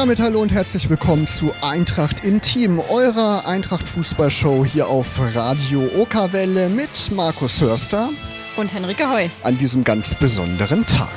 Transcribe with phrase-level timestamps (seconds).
[0.00, 7.10] Damit hallo und herzlich willkommen zu Eintracht Intim, eurer Eintracht-Fußballshow hier auf Radio Okerwelle mit
[7.14, 8.08] Markus Hörster
[8.56, 11.10] und Henrike Heu an diesem ganz besonderen Tag.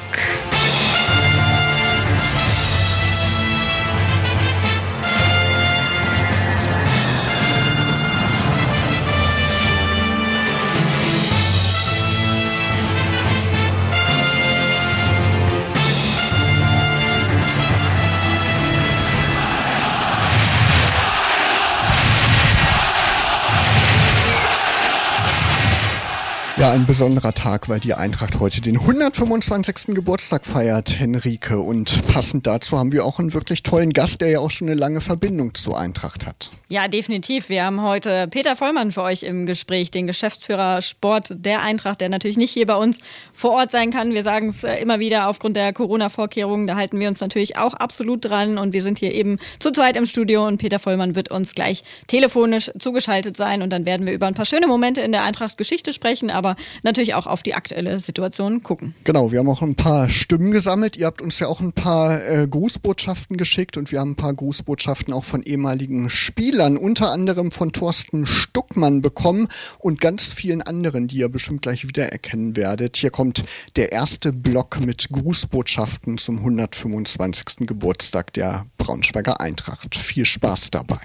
[26.63, 29.93] Ja, ein besonderer Tag, weil die Eintracht heute den 125.
[29.95, 31.59] Geburtstag feiert, Henrike.
[31.59, 34.79] Und passend dazu haben wir auch einen wirklich tollen Gast, der ja auch schon eine
[34.79, 36.51] lange Verbindung zur Eintracht hat.
[36.69, 37.49] Ja, definitiv.
[37.49, 42.07] Wir haben heute Peter Vollmann für euch im Gespräch, den Geschäftsführer Sport der Eintracht, der
[42.07, 42.99] natürlich nicht hier bei uns
[43.33, 44.13] vor Ort sein kann.
[44.13, 46.65] Wir sagen es äh, immer wieder aufgrund der Corona-Vorkehrungen.
[46.65, 48.57] Da halten wir uns natürlich auch absolut dran.
[48.57, 51.83] Und wir sind hier eben zu zweit im Studio und Peter Vollmann wird uns gleich
[52.07, 53.61] telefonisch zugeschaltet sein.
[53.61, 56.31] Und dann werden wir über ein paar schöne Momente in der Eintracht-Geschichte sprechen.
[56.31, 56.52] Aber
[56.83, 58.95] natürlich auch auf die aktuelle Situation gucken.
[59.03, 60.95] Genau, wir haben auch ein paar Stimmen gesammelt.
[60.97, 64.33] Ihr habt uns ja auch ein paar äh, Grußbotschaften geschickt und wir haben ein paar
[64.33, 69.47] Grußbotschaften auch von ehemaligen Spielern, unter anderem von Thorsten Stuckmann bekommen
[69.79, 72.97] und ganz vielen anderen, die ihr bestimmt gleich wiedererkennen werdet.
[72.97, 73.43] Hier kommt
[73.75, 77.67] der erste Block mit Grußbotschaften zum 125.
[77.67, 79.95] Geburtstag der Braunschweiger Eintracht.
[79.95, 80.99] Viel Spaß dabei.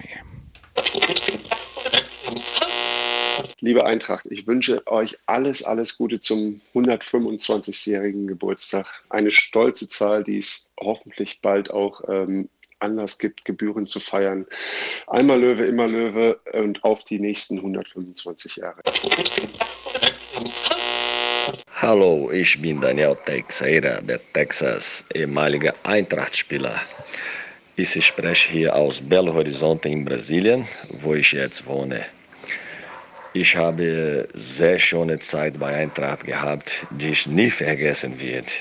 [3.61, 8.87] Liebe Eintracht, ich wünsche euch alles, alles Gute zum 125-jährigen Geburtstag.
[9.09, 12.47] Eine stolze Zahl, die es hoffentlich bald auch ähm,
[12.79, 14.45] Anlass gibt, Gebühren zu feiern.
[15.07, 18.81] Einmal Löwe, immer Löwe und auf die nächsten 125 Jahre.
[21.81, 26.79] Hallo, ich bin Daniel Teixeira, der Texas ehemaliger Eintracht-Spieler.
[27.75, 30.65] Ich spreche hier aus Belo Horizonte in Brasilien,
[31.01, 32.05] wo ich jetzt wohne.
[33.33, 38.57] Ich habe sehr schöne Zeit bei Eintracht gehabt, die ich nie vergessen wird.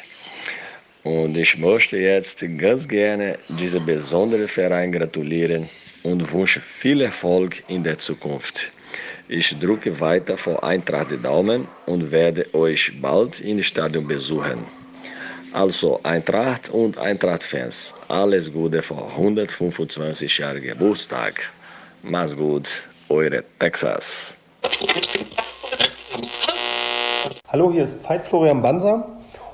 [1.04, 5.70] Und ich möchte jetzt ganz gerne diesem besonderen Verein gratulieren
[6.02, 8.70] und wünsche viel Erfolg in der Zukunft.
[9.28, 14.66] Ich drücke weiter vor Eintracht die Daumen und werde euch bald im Stadion besuchen.
[15.54, 21.48] Also Eintracht und Eintracht-Fans, alles Gute vor 125 Jahren Geburtstag.
[22.02, 24.37] Mach's gut, eure Texas.
[27.50, 29.08] Hallo, hier ist Veit Florian Banser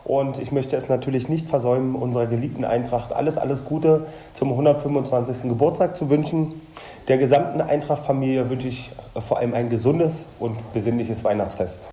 [0.04, 5.48] und ich möchte es natürlich nicht versäumen, unserer geliebten Eintracht alles, alles Gute zum 125.
[5.48, 6.60] Geburtstag zu wünschen.
[7.08, 11.88] Der gesamten Eintracht-Familie wünsche ich vor allem ein gesundes und besinnliches Weihnachtsfest.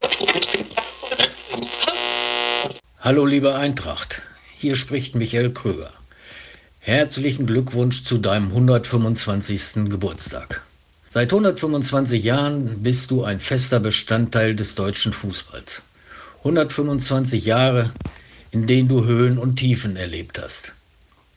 [3.00, 4.22] Hallo, liebe Eintracht,
[4.58, 5.92] hier spricht Michael Kröger.
[6.80, 9.90] Herzlichen Glückwunsch zu deinem 125.
[9.90, 10.64] Geburtstag.
[11.14, 15.82] Seit 125 Jahren bist du ein fester Bestandteil des deutschen Fußballs.
[16.38, 17.92] 125 Jahre,
[18.52, 20.72] in denen du Höhen und Tiefen erlebt hast.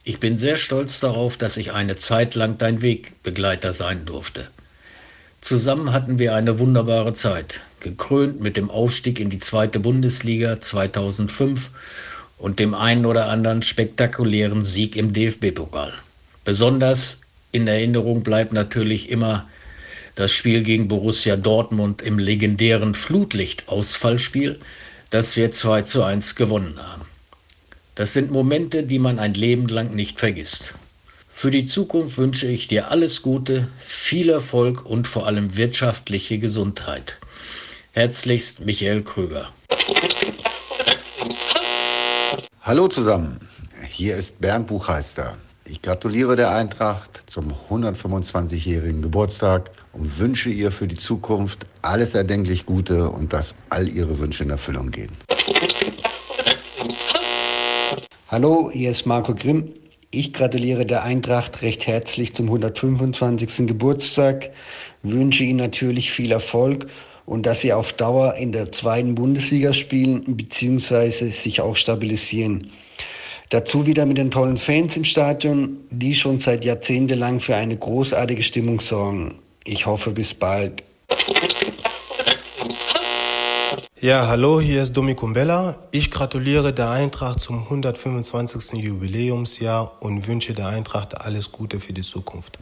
[0.05, 4.47] Ich bin sehr stolz darauf, dass ich eine Zeit lang dein Wegbegleiter sein durfte.
[5.41, 11.71] Zusammen hatten wir eine wunderbare Zeit, gekrönt mit dem Aufstieg in die zweite Bundesliga 2005
[12.39, 15.93] und dem einen oder anderen spektakulären Sieg im DFB-Pokal.
[16.45, 17.19] Besonders
[17.51, 19.49] in Erinnerung bleibt natürlich immer
[20.15, 24.59] das Spiel gegen Borussia Dortmund im legendären Flutlicht-Ausfallspiel,
[25.11, 27.07] das wir 2 zu 1 gewonnen haben.
[27.95, 30.75] Das sind Momente, die man ein Leben lang nicht vergisst.
[31.33, 37.19] Für die Zukunft wünsche ich dir alles Gute, viel Erfolg und vor allem wirtschaftliche Gesundheit.
[37.93, 39.53] Herzlichst Michael Krüger.
[42.63, 43.41] Hallo zusammen,
[43.89, 45.37] hier ist Bernd Buchheister.
[45.65, 52.67] Ich gratuliere der Eintracht zum 125-jährigen Geburtstag und wünsche ihr für die Zukunft alles erdenklich
[52.67, 55.13] Gute und dass all ihre Wünsche in Erfüllung gehen.
[58.29, 59.69] Hallo, hier ist Marco Grimm.
[60.11, 63.67] Ich gratuliere der Eintracht recht herzlich zum 125.
[63.67, 64.51] Geburtstag,
[65.03, 66.87] wünsche Ihnen natürlich viel Erfolg
[67.27, 71.31] und dass Sie auf Dauer in der zweiten Bundesliga spielen bzw.
[71.31, 72.71] sich auch stabilisieren.
[73.51, 77.77] Dazu wieder mit den tollen Fans im Stadion, die schon seit Jahrzehnten lang für eine
[77.77, 79.35] großartige Stimmung sorgen.
[79.67, 80.83] Ich hoffe bis bald.
[83.99, 85.79] Ja, hallo, hier ist Domi Kumbella.
[85.91, 88.75] Ich gratuliere der Eintracht zum 125.
[88.75, 92.59] Jubiläumsjahr und wünsche der Eintracht alles Gute für die Zukunft.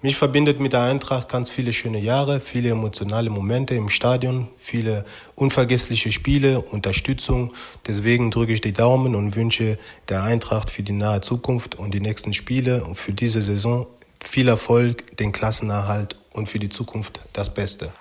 [0.00, 5.04] Mich verbindet mit der Eintracht ganz viele schöne Jahre, viele emotionale Momente im Stadion, viele
[5.34, 7.52] unvergessliche Spiele, Unterstützung.
[7.86, 9.76] Deswegen drücke ich die Daumen und wünsche
[10.08, 13.86] der Eintracht für die nahe Zukunft und die nächsten Spiele und für diese Saison
[14.24, 17.92] viel Erfolg, den Klassenerhalt und für die Zukunft das Beste.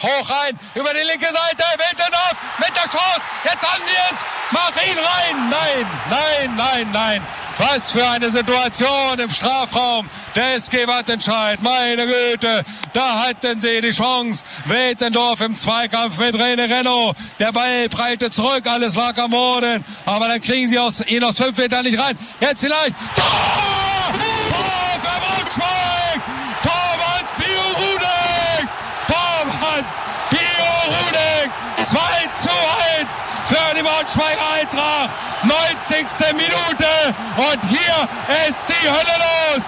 [0.00, 3.22] Hoch rein, über die linke Seite, Wildendorf mit der Chance.
[3.44, 4.20] Jetzt haben sie es.
[4.50, 5.50] Mach ihn rein.
[5.50, 7.26] Nein, nein, nein, nein.
[7.58, 10.08] Was für eine Situation im Strafraum.
[10.34, 12.64] Der SG Wattenscheid, meine Güte,
[12.94, 14.44] da hatten sie die Chance.
[14.64, 17.12] Wetendorf im Zweikampf mit Rene Renno.
[17.38, 19.84] Der Ball prallte zurück, alles lag am Boden.
[20.06, 22.16] Aber dann kriegen sie aus, ihn aus fünf Metern nicht rein.
[22.40, 22.96] Jetzt vielleicht.
[23.14, 23.24] Tor!
[23.24, 24.72] Tor
[25.52, 26.41] für!
[34.12, 34.20] 2
[34.60, 35.10] Eintracht,
[35.42, 36.06] 90.
[36.34, 38.08] Minute und hier
[38.48, 39.64] ist die Hölle los.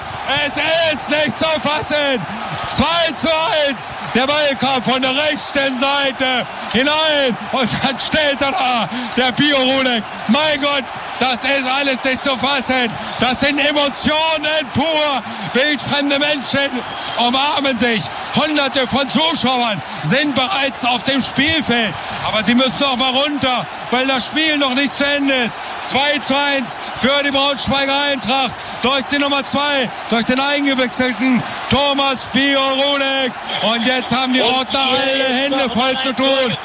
[0.46, 0.56] Es
[0.92, 2.20] ist nicht zu fassen.
[2.68, 2.84] 2
[3.16, 3.28] zu
[3.68, 3.94] 1.
[4.14, 10.02] Der Ball kommt von der rechten Seite hinein und dann stellt er da der Biorulek.
[10.28, 10.84] Mein Gott,
[11.18, 12.90] das ist alles nicht zu fassen.
[13.20, 15.22] Das sind Emotionen pur.
[15.54, 16.70] Wildfremde Menschen
[17.18, 18.02] umarmen sich.
[18.34, 21.94] Hunderte von Zuschauern sind bereits auf dem Spielfeld.
[22.26, 25.60] Aber sie müssen noch mal runter, weil das Spiel noch nicht zu Ende ist.
[25.82, 28.52] 2 zu 1 für die Braunschweiger Eintracht
[28.82, 33.32] durch die Nummer 2, durch den eingewechselten Thomas Biorudek.
[33.62, 36.56] Und jetzt haben die Ordner alle Hände voll zu tun.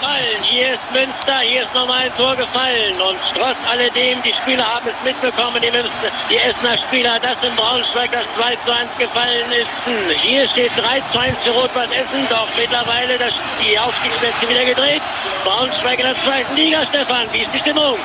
[0.49, 2.99] Hier ist Münster, hier ist nochmal ein Tor gefallen.
[2.99, 5.91] Und trotz alledem, die Spieler haben es mitbekommen, die, Münster,
[6.29, 10.21] die Essener Spieler, dass in Braunschweig das 2 zu 1 gefallen ist.
[10.21, 11.89] Hier steht 3 zu 1 für Rot-Weiß
[12.29, 15.01] doch mittlerweile das, die Aufstiegsplätze wieder gedreht.
[15.43, 17.97] Braunschweig in der zweiten Liga, Stefan, wie ist die Stimmung?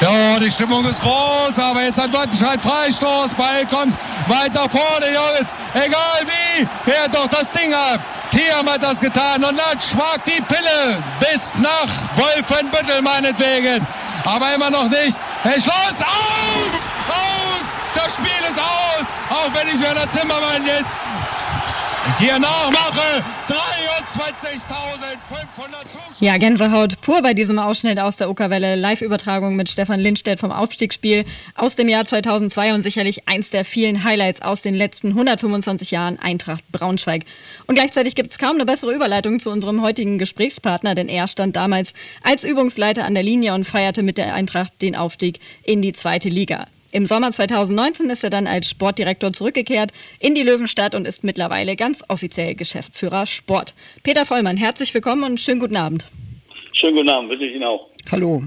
[0.00, 3.34] Ja, die Stimmung ist groß, aber jetzt hat Wattenscheid Freistoß.
[3.34, 3.94] Ball kommt
[4.26, 5.54] weiter vorne, Jungs.
[5.74, 8.00] Egal wie, fährt doch das Ding ab.
[8.30, 13.86] Thiam hat das getan und dann schwagt die Pille bis nach Wolfenbüttel meinetwegen.
[14.24, 15.18] Aber immer noch nicht.
[15.42, 16.02] Hey, Schluss!
[16.02, 16.82] Aus!
[17.08, 17.76] Aus!
[17.94, 19.05] Das Spiel ist aus!
[19.36, 20.96] Auch wenn ich Werner Zimmermann jetzt
[22.18, 23.22] hier nachmache.
[23.48, 23.56] 23.500
[25.86, 26.16] Zuschauer.
[26.20, 28.76] Ja, Gänsehaut pur bei diesem Ausschnitt aus der Uckerwelle.
[28.76, 34.04] Live-Übertragung mit Stefan Lindstedt vom Aufstiegsspiel aus dem Jahr 2002 und sicherlich eins der vielen
[34.04, 37.24] Highlights aus den letzten 125 Jahren Eintracht Braunschweig.
[37.66, 41.56] Und gleichzeitig gibt es kaum eine bessere Überleitung zu unserem heutigen Gesprächspartner, denn er stand
[41.56, 41.92] damals
[42.22, 46.30] als Übungsleiter an der Linie und feierte mit der Eintracht den Aufstieg in die zweite
[46.30, 46.66] Liga.
[46.92, 51.76] Im Sommer 2019 ist er dann als Sportdirektor zurückgekehrt in die Löwenstadt und ist mittlerweile
[51.76, 53.74] ganz offiziell Geschäftsführer Sport.
[54.02, 56.10] Peter Vollmann, herzlich willkommen und schönen guten Abend.
[56.72, 57.88] Schönen guten Abend, wünsche ich Ihnen auch.
[58.10, 58.42] Hallo.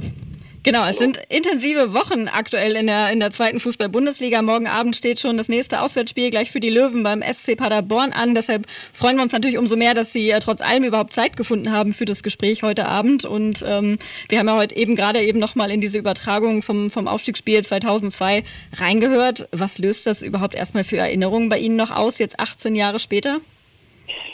[0.61, 4.41] Genau, es sind intensive Wochen aktuell in der, in der zweiten Fußball-Bundesliga.
[4.41, 8.35] Morgen Abend steht schon das nächste Auswärtsspiel gleich für die Löwen beim SC Paderborn an.
[8.35, 11.71] Deshalb freuen wir uns natürlich umso mehr, dass Sie äh, trotz allem überhaupt Zeit gefunden
[11.71, 13.23] haben für das Gespräch heute Abend.
[13.23, 17.07] Und ähm, wir haben ja heute eben gerade eben nochmal in diese Übertragung vom, vom
[17.07, 18.43] Aufstiegsspiel 2002
[18.75, 19.47] reingehört.
[19.53, 23.39] Was löst das überhaupt erstmal für Erinnerungen bei Ihnen noch aus, jetzt 18 Jahre später?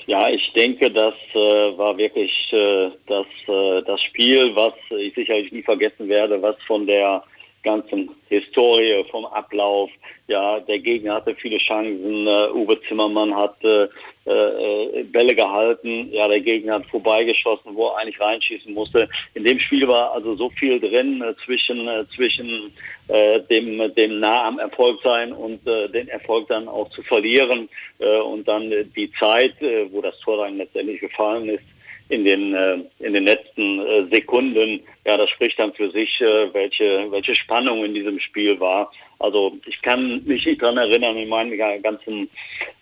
[0.08, 5.52] Ja, ich denke, das äh, war wirklich äh, das, äh, das Spiel, was ich sicherlich
[5.52, 7.24] nie vergessen werde, was von der
[7.66, 9.90] ganzen Historie, vom Ablauf,
[10.28, 13.88] ja, der Gegner hatte viele Chancen, uh, Uwe Zimmermann hat uh,
[14.26, 19.10] uh, Bälle gehalten, ja, der Gegner hat vorbeigeschossen, wo er eigentlich reinschießen musste.
[19.34, 22.72] In dem Spiel war also so viel drin zwischen, zwischen
[23.08, 27.70] dem, dem nah am Erfolg sein und den Erfolg dann auch zu verlieren
[28.00, 29.54] und dann die Zeit,
[29.92, 31.64] wo das Tor dann letztendlich gefallen ist,
[32.10, 36.54] in den, äh, in den letzten äh, Sekunden, ja, das spricht dann für sich, äh,
[36.54, 38.92] welche, welche Spannung in diesem Spiel war.
[39.20, 42.30] Also ich kann mich nicht daran erinnern in meiner ganzen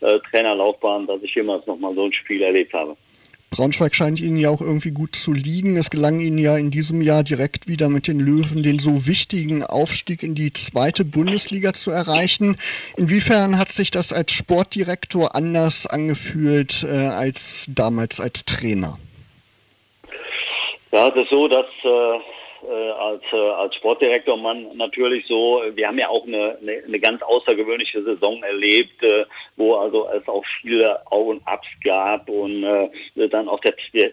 [0.02, 2.98] äh, Trainerlaufbahn, dass ich jemals nochmal so ein Spiel erlebt habe.
[3.56, 5.78] Braunschweig scheint Ihnen ja auch irgendwie gut zu liegen.
[5.78, 9.64] Es gelang Ihnen ja in diesem Jahr direkt wieder mit den Löwen den so wichtigen
[9.64, 12.58] Aufstieg in die zweite Bundesliga zu erreichen.
[12.98, 18.98] Inwiefern hat sich das als Sportdirektor anders angefühlt äh, als damals als Trainer?
[20.92, 22.20] Ja, es ist so, dass äh,
[22.70, 27.00] äh, als, äh, als Sportdirektor man natürlich so, wir haben ja auch eine, eine, eine
[27.00, 32.64] ganz außergewöhnliche Saison erlebt, äh, wo also es auch viele Auf und Abs gab und
[32.64, 34.12] äh, dann auch der, der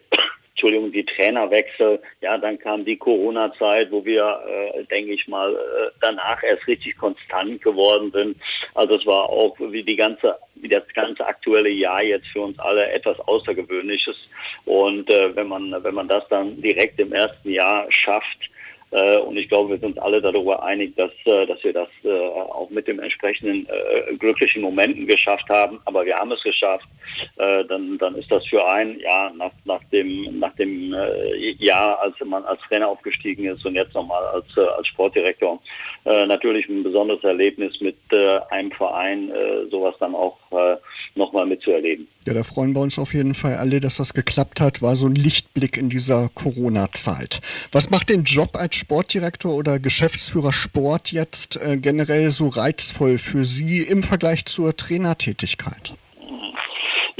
[0.60, 2.02] Entschuldigung, die Trainerwechsel.
[2.20, 6.98] Ja, dann kam die Corona-Zeit, wo wir, äh, denke ich mal, äh, danach erst richtig
[6.98, 8.36] konstant geworden sind.
[8.74, 12.58] Also es war auch wie die ganze, wie das ganze aktuelle Jahr jetzt für uns
[12.58, 14.16] alle etwas Außergewöhnliches.
[14.66, 18.50] Und äh, wenn man, wenn man das dann direkt im ersten Jahr schafft,
[19.20, 22.10] und ich glaube, wir sind uns alle darüber einig, dass, äh, dass wir das äh,
[22.10, 25.80] auch mit dem entsprechenden äh, glücklichen Momenten geschafft haben.
[25.84, 26.86] Aber wir haben es geschafft.
[27.36, 32.00] Äh, dann, dann ist das für einen, ja, nach, nach dem, nach dem äh, Jahr,
[32.00, 35.60] als man als Trainer aufgestiegen ist und jetzt nochmal als, äh, als Sportdirektor,
[36.04, 40.76] äh, natürlich ein besonderes Erlebnis mit äh, einem Verein, äh, sowas dann auch äh,
[41.14, 42.08] nochmal mitzuerleben.
[42.26, 44.82] Ja, da freuen wir uns auf jeden Fall alle, dass das geklappt hat.
[44.82, 47.40] War so ein Lichtblick in dieser Corona-Zeit.
[47.72, 53.44] Was macht den Job als Sportdirektor oder Geschäftsführer Sport jetzt äh, generell so reizvoll für
[53.44, 55.94] Sie im Vergleich zur Trainertätigkeit?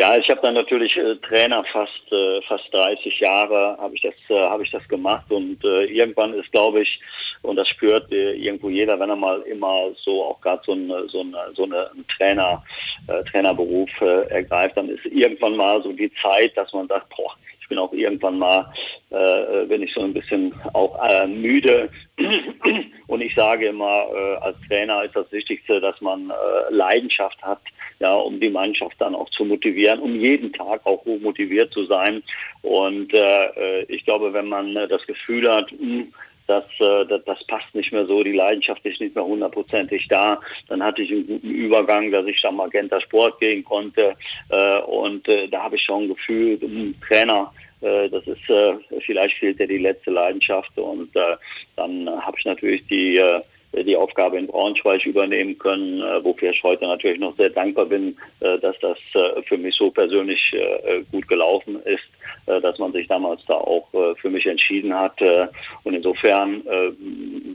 [0.00, 4.14] Ja, ich habe dann natürlich äh, Trainer fast äh, fast 30 Jahre habe ich das
[4.30, 6.98] äh, habe ich das gemacht und äh, irgendwann ist glaube ich
[7.42, 11.06] und das spürt äh, irgendwo jeder, wenn er mal immer so auch gerade so eine
[11.10, 12.64] so eine so eine Trainer
[13.08, 17.36] äh, Trainerberuf äh, ergreift, dann ist irgendwann mal so die Zeit, dass man sagt, boah,
[17.70, 18.70] bin auch irgendwann mal,
[19.08, 21.88] äh, bin ich so ein bisschen auch äh, müde.
[23.06, 26.34] Und ich sage immer, äh, als Trainer ist das Wichtigste, dass man äh,
[26.68, 27.62] Leidenschaft hat,
[27.98, 31.86] ja, um die Mannschaft dann auch zu motivieren, um jeden Tag auch hoch motiviert zu
[31.86, 32.22] sein.
[32.60, 36.04] Und äh, ich glaube, wenn man äh, das Gefühl hat, mh,
[36.50, 40.40] das, äh, das, das passt nicht mehr so, die Leidenschaft ist nicht mehr hundertprozentig da.
[40.68, 44.16] Dann hatte ich einen guten Übergang, dass ich dann Magenta Sport gehen konnte
[44.48, 48.42] äh, und äh, da habe ich schon gefühlt, ein Trainer, äh, das ist,
[49.06, 51.10] vielleicht fehlt ja die letzte Leidenschaft und
[51.76, 53.22] dann habe ich natürlich die
[53.72, 58.16] die Aufgabe in Braunschweig übernehmen können, äh, wofür ich heute natürlich noch sehr dankbar bin,
[58.40, 62.02] äh, dass das äh, für mich so persönlich äh, gut gelaufen ist,
[62.46, 65.20] äh, dass man sich damals da auch äh, für mich entschieden hat.
[65.20, 65.46] Äh,
[65.84, 66.90] und insofern, äh,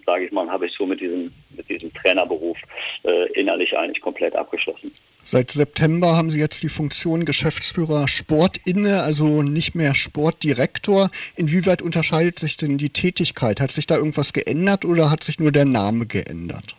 [0.05, 2.57] sage ich mal, habe ich so mit diesem, mit diesem Trainerberuf
[3.03, 4.91] äh, innerlich eigentlich komplett abgeschlossen.
[5.27, 11.10] Seit September haben Sie jetzt die Funktion Geschäftsführer Sport inne, also nicht mehr Sportdirektor.
[11.36, 13.60] Inwieweit unterscheidet sich denn die Tätigkeit?
[13.60, 16.75] Hat sich da irgendwas geändert oder hat sich nur der Name geändert?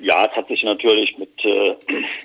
[0.00, 1.74] Ja, es hat sich natürlich mit, äh,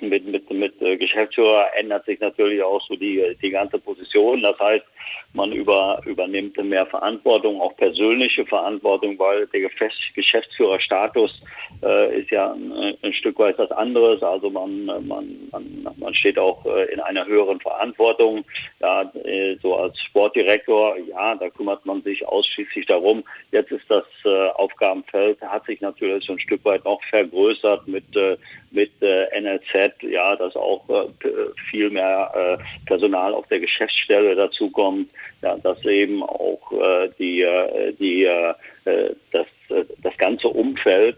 [0.00, 4.42] mit, mit, mit äh, Geschäftsführer ändert sich natürlich auch so die, die ganze Position.
[4.42, 4.84] Das heißt,
[5.32, 9.68] man über, übernimmt mehr Verantwortung, auch persönliche Verantwortung, weil der
[10.14, 11.42] Geschäftsführerstatus
[11.82, 14.22] äh, ist ja ein, ein, Stück weit was anderes.
[14.22, 18.44] Also man, man, man, man steht auch äh, in einer höheren Verantwortung.
[18.80, 23.24] Ja, äh, so als Sportdirektor, ja, da kümmert man sich ausschließlich darum.
[23.50, 28.16] Jetzt ist das äh, Aufgabenfeld, hat sich natürlich so ein Stück weit noch vergrößert mit
[28.16, 28.36] äh,
[28.70, 31.28] mit äh, NLZ, ja, dass auch äh,
[31.70, 35.10] viel mehr Personal auf der Geschäftsstelle dazukommt,
[35.42, 36.60] ja, dass eben auch
[37.18, 37.46] die,
[37.98, 38.28] die
[38.84, 41.16] das, das ganze Umfeld,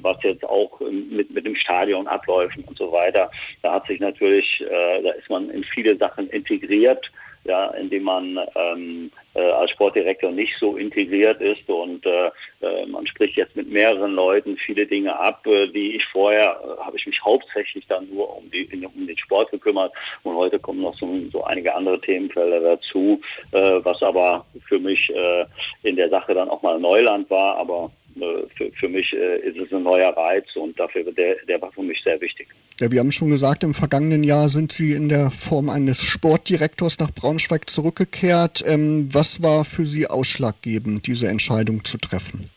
[0.00, 3.30] was jetzt auch mit, mit dem Stadion abläuft und so weiter,
[3.62, 7.10] da hat sich natürlich, da ist man in viele Sachen integriert
[7.44, 13.06] ja, indem man ähm, äh, als Sportdirektor nicht so integriert ist und äh, äh, man
[13.06, 17.06] spricht jetzt mit mehreren Leuten viele Dinge ab, äh, die ich vorher äh, habe ich
[17.06, 21.08] mich hauptsächlich dann nur um, die, um den Sport gekümmert und heute kommen noch so,
[21.30, 23.20] so einige andere Themenfelder dazu,
[23.52, 25.44] äh, was aber für mich äh,
[25.82, 29.58] in der Sache dann auch mal Neuland war, aber äh, für, für mich äh, ist
[29.58, 32.48] es ein neuer Reiz und dafür der, der war für mich sehr wichtig.
[32.80, 36.98] Ja, wir haben schon gesagt, im vergangenen Jahr sind Sie in der Form eines Sportdirektors
[36.98, 38.64] nach Braunschweig zurückgekehrt.
[38.66, 42.50] Ähm, was war für Sie ausschlaggebend, diese Entscheidung zu treffen?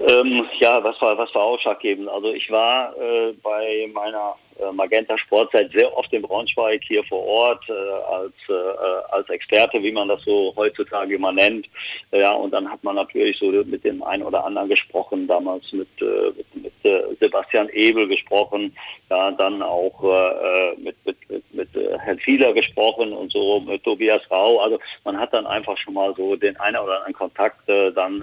[0.00, 2.08] Ähm, ja, was war, was war ausschlaggebend?
[2.08, 4.36] Also ich war äh, bei meiner
[4.72, 9.92] Magenta Sportzeit sehr oft in Braunschweig hier vor Ort äh, als, äh, als Experte, wie
[9.92, 11.66] man das so heutzutage immer nennt.
[12.12, 15.88] Ja, und dann hat man natürlich so mit dem einen oder anderen gesprochen, damals mit,
[16.00, 18.76] äh, mit, mit äh, Sebastian Ebel gesprochen,
[19.10, 24.22] ja, dann auch äh, mit, mit, mit, mit Herrn Fieler gesprochen und so mit Tobias
[24.30, 24.60] Rau.
[24.60, 28.22] Also man hat dann einfach schon mal so den einen oder anderen Kontakt dann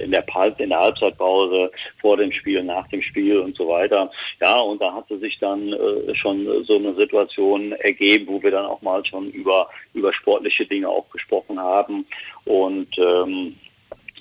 [0.00, 0.24] in der,
[0.58, 1.70] in der Halbzeitpause,
[2.00, 4.10] vor dem Spiel, nach dem Spiel und so weiter.
[4.40, 8.66] Ja, und da hatte sich dann äh, schon so eine Situation ergeben, wo wir dann
[8.66, 12.06] auch mal schon über, über sportliche Dinge auch gesprochen haben.
[12.44, 13.56] Und ähm,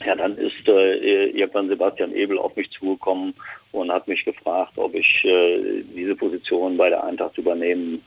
[0.05, 3.33] ja, dann ist äh, irgendwann Sebastian Ebel auf mich zugekommen
[3.71, 8.03] und hat mich gefragt, ob ich äh, diese Position bei der Eintracht übernehmen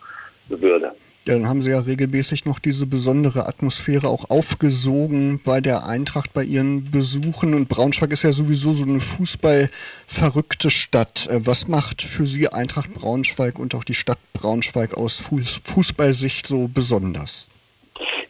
[0.48, 0.94] würde.
[1.30, 6.32] Ja, dann haben sie ja regelmäßig noch diese besondere Atmosphäre auch aufgesogen bei der Eintracht,
[6.32, 7.54] bei ihren Besuchen.
[7.54, 11.28] Und Braunschweig ist ja sowieso so eine fußballverrückte Stadt.
[11.30, 16.66] Äh, was macht für Sie Eintracht Braunschweig und auch die Stadt Braunschweig aus Fußballsicht so
[16.66, 17.48] besonders?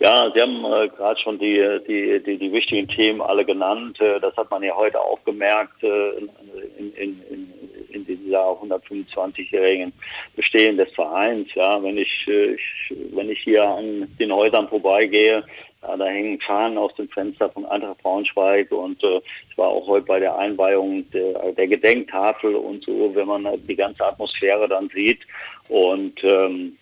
[0.00, 3.98] Ja, Sie haben äh, gerade schon die, die, die, die, wichtigen Themen alle genannt.
[4.00, 7.52] Äh, das hat man ja heute auch gemerkt äh, in, in, in,
[7.90, 9.92] in dieser 125-jährigen
[10.36, 11.48] Bestehen des Vereins.
[11.54, 15.44] Ja, wenn ich, äh, ich, wenn ich hier an den Häusern vorbeigehe,
[15.82, 19.20] Ja, da hängen Fahnen aus dem Fenster von Eintracht Braunschweig und äh,
[19.50, 23.76] ich war auch heute bei der Einweihung der, der Gedenktafel und so, wenn man die
[23.76, 25.26] ganze Atmosphäre dann sieht
[25.68, 26.76] und ähm,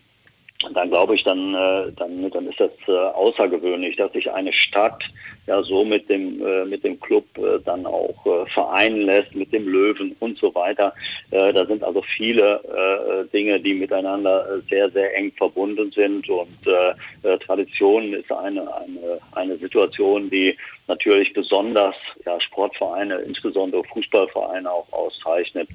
[0.74, 5.04] dann glaube ich, dann, äh, dann, dann ist das äh, außergewöhnlich, dass sich eine Stadt
[5.48, 9.52] ja so mit dem, äh, mit dem Club äh, dann auch äh, vereinen lässt, mit
[9.52, 10.94] dem Löwen und so weiter.
[11.30, 16.28] Äh, da sind also viele äh, Dinge, die miteinander äh, sehr, sehr eng verbunden sind
[16.28, 20.54] und äh, äh, Tradition ist eine, eine, eine Situation, die
[20.86, 21.94] natürlich besonders
[22.26, 25.68] ja, Sportvereine, insbesondere Fußballvereine auch auszeichnet.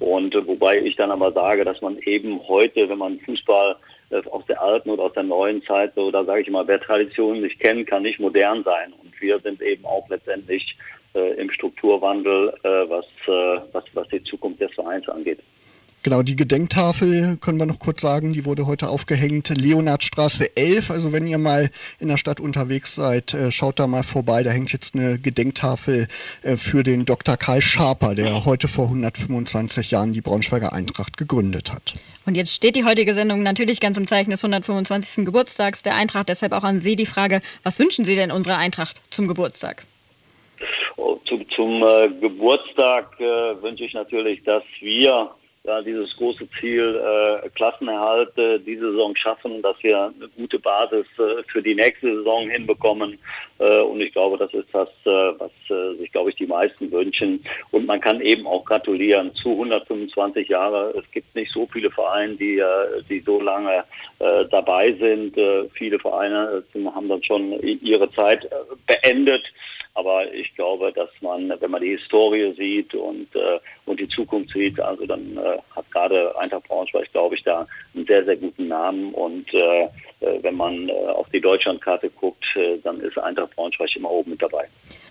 [0.00, 3.76] Und äh, wobei ich dann aber sage, dass man eben heute, wenn man Fußball
[4.10, 6.80] äh, aus der alten oder aus der neuen Zeit, so da sage ich mal, wer
[6.80, 8.92] Traditionen nicht kennt, kann nicht modern sein.
[9.02, 10.76] Und wir sind eben auch letztendlich
[11.14, 15.40] äh, im Strukturwandel, äh, was, äh, was, was die Zukunft des Vereins angeht.
[16.02, 19.50] Genau, die Gedenktafel können wir noch kurz sagen, die wurde heute aufgehängt.
[19.50, 24.02] Leonardstraße 11, also wenn ihr mal in der Stadt unterwegs seid, äh, schaut da mal
[24.02, 24.42] vorbei.
[24.42, 26.08] Da hängt jetzt eine Gedenktafel
[26.42, 27.36] äh, für den Dr.
[27.36, 31.92] Kai Schaper, der heute vor 125 Jahren die Braunschweiger Eintracht gegründet hat.
[32.24, 35.26] Und jetzt steht die heutige Sendung natürlich ganz im Zeichen des 125.
[35.26, 36.30] Geburtstags der Eintracht.
[36.30, 39.84] Deshalb auch an Sie die Frage, was wünschen Sie denn unserer Eintracht zum Geburtstag?
[40.96, 45.30] Oh, zum, zum äh, Geburtstag äh, wünsche ich natürlich, dass wir
[45.64, 51.06] ja, dieses große Ziel äh, Klassenerhalt äh, diese Saison schaffen, dass wir eine gute Basis
[51.18, 53.18] äh, für die nächste Saison hinbekommen.
[53.58, 56.90] Äh, und ich glaube, das ist das, äh, was äh, sich, glaube ich, die meisten
[56.90, 57.44] wünschen.
[57.72, 60.94] Und man kann eben auch gratulieren zu 125 Jahre.
[60.98, 63.84] Es gibt nicht so viele Vereine, die, äh, die so lange
[64.18, 65.36] äh, dabei sind.
[65.36, 68.48] Äh, viele Vereine äh, haben dann schon ihre Zeit äh,
[68.86, 69.42] beendet.
[69.94, 74.52] Aber ich glaube, dass man, wenn man die Historie sieht und, äh, und die Zukunft
[74.52, 78.68] sieht, also dann äh, hat gerade Eintracht Braunschweig, glaube ich, da einen sehr, sehr guten
[78.68, 79.12] Namen.
[79.14, 79.84] Und äh,
[80.20, 84.30] äh wenn man äh, auf die Deutschlandkarte guckt, äh, dann ist Eintracht Braunschweig immer oben
[84.30, 84.68] mit dabei.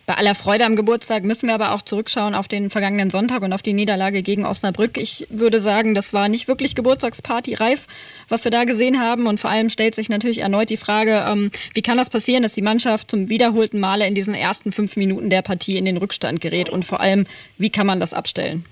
[0.09, 3.53] Bei aller Freude am Geburtstag müssen wir aber auch zurückschauen auf den vergangenen Sonntag und
[3.53, 4.97] auf die Niederlage gegen Osnabrück.
[4.97, 7.85] Ich würde sagen, das war nicht wirklich Geburtstagsparty reif,
[8.27, 9.27] was wir da gesehen haben.
[9.27, 12.55] Und vor allem stellt sich natürlich erneut die Frage, ähm, wie kann das passieren, dass
[12.55, 16.41] die Mannschaft zum wiederholten Male in diesen ersten fünf Minuten der Partie in den Rückstand
[16.41, 16.71] gerät?
[16.71, 17.27] Und vor allem,
[17.59, 18.65] wie kann man das abstellen?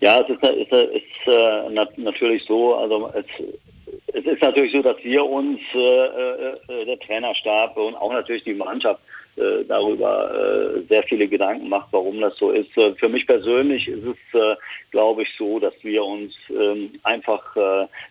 [0.00, 3.26] Ja, es ist, ist, ist äh, natürlich so, also es,
[4.12, 8.54] es, ist natürlich so, dass wir uns, äh, äh, der Trainerstab und auch natürlich die
[8.54, 9.00] Mannschaft,
[9.36, 12.76] äh, darüber äh, sehr viele Gedanken macht, warum das so ist.
[12.76, 14.56] Äh, für mich persönlich ist es, äh,
[14.90, 17.42] glaube ich, so, dass wir uns ähm, einfach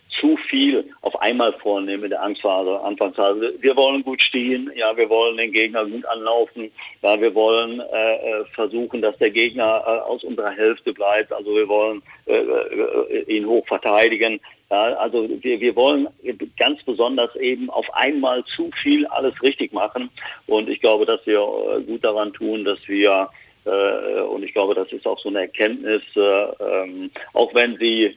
[0.08, 3.54] zu viel auf einmal vornehmen in der Angstphase, Anfangsphase.
[3.60, 6.70] Wir wollen gut stehen, ja, wir wollen den Gegner gut anlaufen,
[7.02, 11.68] ja, wir wollen äh, versuchen, dass der Gegner äh, aus unserer Hälfte bleibt, also wir
[11.68, 14.40] wollen äh, ihn hoch verteidigen.
[14.72, 16.08] Ja, also wir, wir wollen
[16.56, 20.08] ganz besonders eben auf einmal zu viel alles richtig machen.
[20.46, 23.28] Und ich glaube, dass wir äh, gut daran tun, dass wir
[23.66, 28.04] äh, und ich glaube, das ist auch so eine Erkenntnis, äh, ähm, auch wenn sie,
[28.04, 28.14] äh,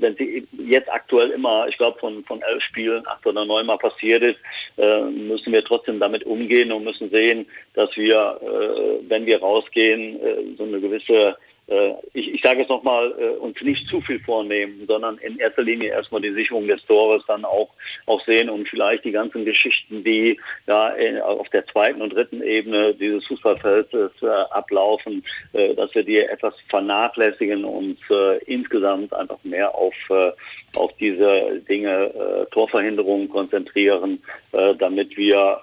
[0.00, 3.76] wenn sie jetzt aktuell immer, ich glaube, von, von elf Spielen acht oder neun Mal
[3.76, 4.38] passiert ist,
[4.78, 10.18] äh, müssen wir trotzdem damit umgehen und müssen sehen, dass wir, äh, wenn wir rausgehen,
[10.56, 11.36] so eine gewisse
[12.14, 15.90] ich, ich sage es nochmal, äh, uns nicht zu viel vornehmen, sondern in erster Linie
[15.90, 17.70] erstmal die Sicherung des Tores dann auch,
[18.06, 22.42] auch sehen und vielleicht die ganzen Geschichten, die ja in, auf der zweiten und dritten
[22.42, 29.38] Ebene dieses Fußballfeldes äh, ablaufen, äh, dass wir die etwas vernachlässigen und äh, insgesamt einfach
[29.44, 30.32] mehr auf, äh,
[30.76, 34.20] auf diese Dinge äh, Torverhinderungen konzentrieren,
[34.52, 35.60] äh, damit wir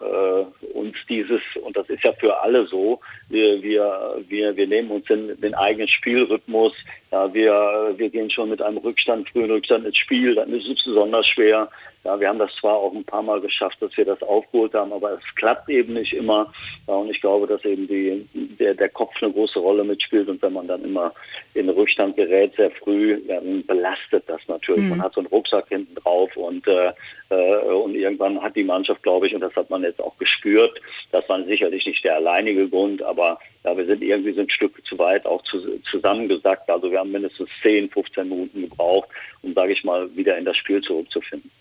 [0.63, 4.91] äh, uns dieses, und das ist ja für alle so, wir, wir, wir, wir nehmen
[4.91, 6.73] uns den, den eigenen Spielrhythmus.
[7.11, 10.83] Ja, wir, wir gehen schon mit einem Rückstand, frühen Rückstand ins Spiel, dann ist es
[10.83, 11.69] besonders schwer.
[12.07, 14.93] Ja, wir haben das zwar auch ein paar Mal geschafft, dass wir das aufgeholt haben,
[14.93, 16.53] aber es klappt eben nicht immer.
[16.87, 20.29] Ja, und ich glaube, dass eben die, der, der Kopf eine große Rolle mitspielt.
[20.29, 21.13] Und wenn man dann immer
[21.53, 24.83] in Rückstand gerät, sehr früh, ja, dann belastet das natürlich.
[24.83, 24.91] Mhm.
[24.91, 26.93] Man hat so einen Rucksack hinten drauf und, äh,
[27.27, 30.79] äh, und irgendwann hat die Mannschaft, glaube ich, und das hat man jetzt auch gespürt,
[31.11, 34.81] das war sicherlich nicht der alleinige Grund, aber ja, wir sind irgendwie so ein Stück
[34.85, 35.59] zu weit auch zu,
[35.91, 36.69] zusammengesackt.
[36.69, 39.09] Also wir haben mindestens 10, 15 Minuten gebraucht,
[39.41, 41.51] um, sage ich mal, wieder in das Spiel zurückzufinden.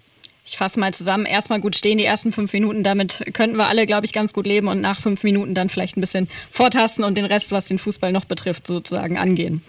[0.48, 1.26] Ich fasse mal zusammen.
[1.26, 2.84] Erstmal gut stehen, die ersten fünf Minuten.
[2.84, 5.96] Damit könnten wir alle, glaube ich, ganz gut leben und nach fünf Minuten dann vielleicht
[5.96, 9.62] ein bisschen vortasten und den Rest, was den Fußball noch betrifft, sozusagen angehen.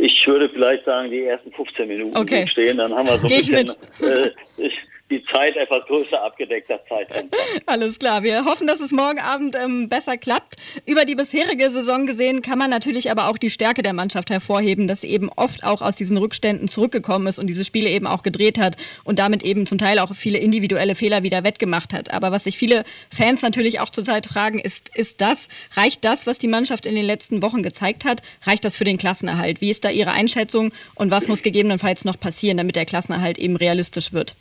[0.00, 2.40] Ich würde vielleicht sagen, die ersten 15 Minuten okay.
[2.40, 2.76] gut stehen.
[2.76, 3.70] Dann haben wir so ein Geh bisschen.
[3.70, 4.10] Ich mit.
[4.10, 4.74] Äh, ich,
[5.12, 7.36] die Zeit etwas größer abgedeckter Zeitfenster.
[7.66, 8.22] Alles klar.
[8.22, 10.56] Wir hoffen, dass es morgen Abend ähm, besser klappt.
[10.86, 14.88] Über die bisherige Saison gesehen kann man natürlich aber auch die Stärke der Mannschaft hervorheben,
[14.88, 18.22] dass sie eben oft auch aus diesen Rückständen zurückgekommen ist und diese Spiele eben auch
[18.22, 22.12] gedreht hat und damit eben zum Teil auch viele individuelle Fehler wieder wettgemacht hat.
[22.12, 26.38] Aber was sich viele Fans natürlich auch zurzeit fragen, ist, ist das, reicht das, was
[26.38, 29.60] die Mannschaft in den letzten Wochen gezeigt hat, reicht das für den Klassenerhalt?
[29.60, 33.56] Wie ist da Ihre Einschätzung und was muss gegebenenfalls noch passieren, damit der Klassenerhalt eben
[33.56, 34.36] realistisch wird?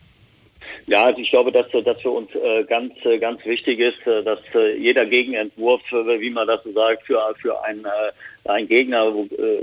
[0.88, 4.24] Ja, also ich glaube, dass das für uns äh, ganz, äh, ganz wichtig ist, äh,
[4.24, 4.40] dass
[4.78, 7.86] jeder Gegenentwurf, wie man das so sagt, für, für einen,
[8.46, 9.12] einen Gegner,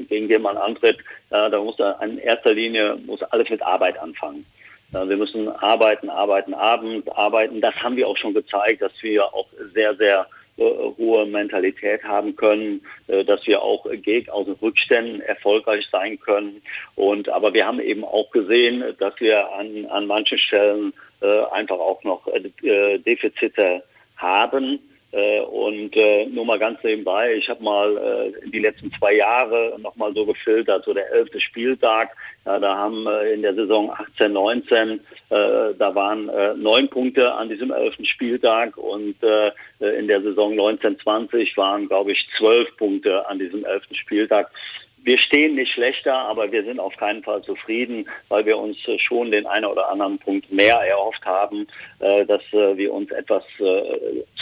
[0.09, 0.99] gegen den man antritt,
[1.31, 4.45] da muss er in erster Linie muss alles mit Arbeit anfangen.
[4.91, 7.61] Wir müssen arbeiten, arbeiten, Abend, arbeiten.
[7.61, 10.27] Das haben wir auch schon gezeigt, dass wir auch sehr, sehr
[10.59, 16.63] hohe Mentalität haben können, äh, dass wir auch aus den Rückständen erfolgreich sein können.
[16.95, 21.79] Und aber wir haben eben auch gesehen, dass wir an, an manchen Stellen äh, einfach
[21.79, 22.27] auch noch
[22.63, 23.83] Defizite
[24.17, 24.79] haben.
[25.11, 29.75] Äh, und äh, nur mal ganz nebenbei, ich habe mal äh, die letzten zwei Jahre
[29.79, 32.11] nochmal so gefiltert, so der elfte Spieltag,
[32.45, 34.99] ja, da haben äh, in der Saison 18, 19, äh,
[35.79, 38.77] da waren äh, neun Punkte an diesem elften Spieltag.
[38.77, 39.51] Und äh,
[39.99, 44.51] in der Saison 19, 20 waren, glaube ich, zwölf Punkte an diesem elften Spieltag
[45.09, 48.99] wir stehen nicht schlechter, aber wir sind auf keinen Fall zufrieden, weil wir uns äh,
[48.99, 51.67] schon den einen oder anderen Punkt mehr erhofft haben,
[52.01, 53.43] äh, dass äh, wir uns etwas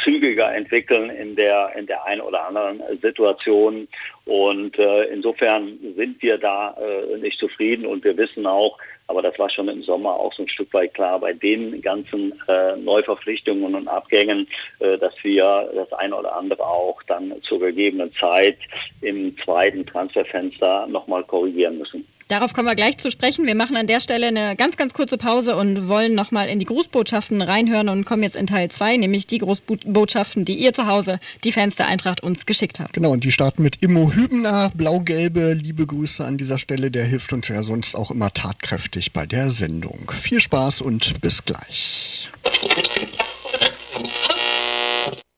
[0.02, 3.86] zügiger entwickeln in der, in der einen oder anderen Situation.
[4.24, 4.76] Und
[5.12, 6.76] insofern sind wir da
[7.20, 10.48] nicht zufrieden und wir wissen auch, aber das war schon im Sommer auch so ein
[10.48, 14.48] Stück weit klar bei den ganzen äh, Neuverpflichtungen und Abgängen,
[14.80, 18.58] äh, dass wir das eine oder andere auch dann zur gegebenen Zeit
[19.00, 22.06] im zweiten Transferfenster nochmal korrigieren müssen.
[22.28, 23.46] Darauf kommen wir gleich zu sprechen.
[23.46, 26.64] Wir machen an der Stelle eine ganz, ganz kurze Pause und wollen nochmal in die
[26.64, 31.20] Grußbotschaften reinhören und kommen jetzt in Teil 2, nämlich die Grußbotschaften, die ihr zu Hause,
[31.44, 32.94] die Fans der Eintracht, uns geschickt habt.
[32.94, 36.90] Genau, und die starten mit Immo Hübner, blau-gelbe, liebe Grüße an dieser Stelle.
[36.90, 40.10] Der hilft uns ja sonst auch immer tatkräftig bei der Sendung.
[40.10, 42.32] Viel Spaß und bis gleich.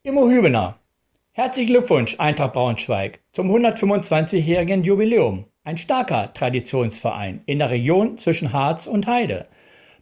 [0.05, 0.79] Immo Hübner,
[1.33, 5.45] herzlichen Glückwunsch, Eintracht Braunschweig, zum 125-jährigen Jubiläum.
[5.69, 9.49] Ein starker Traditionsverein in der Region zwischen Harz und Heide.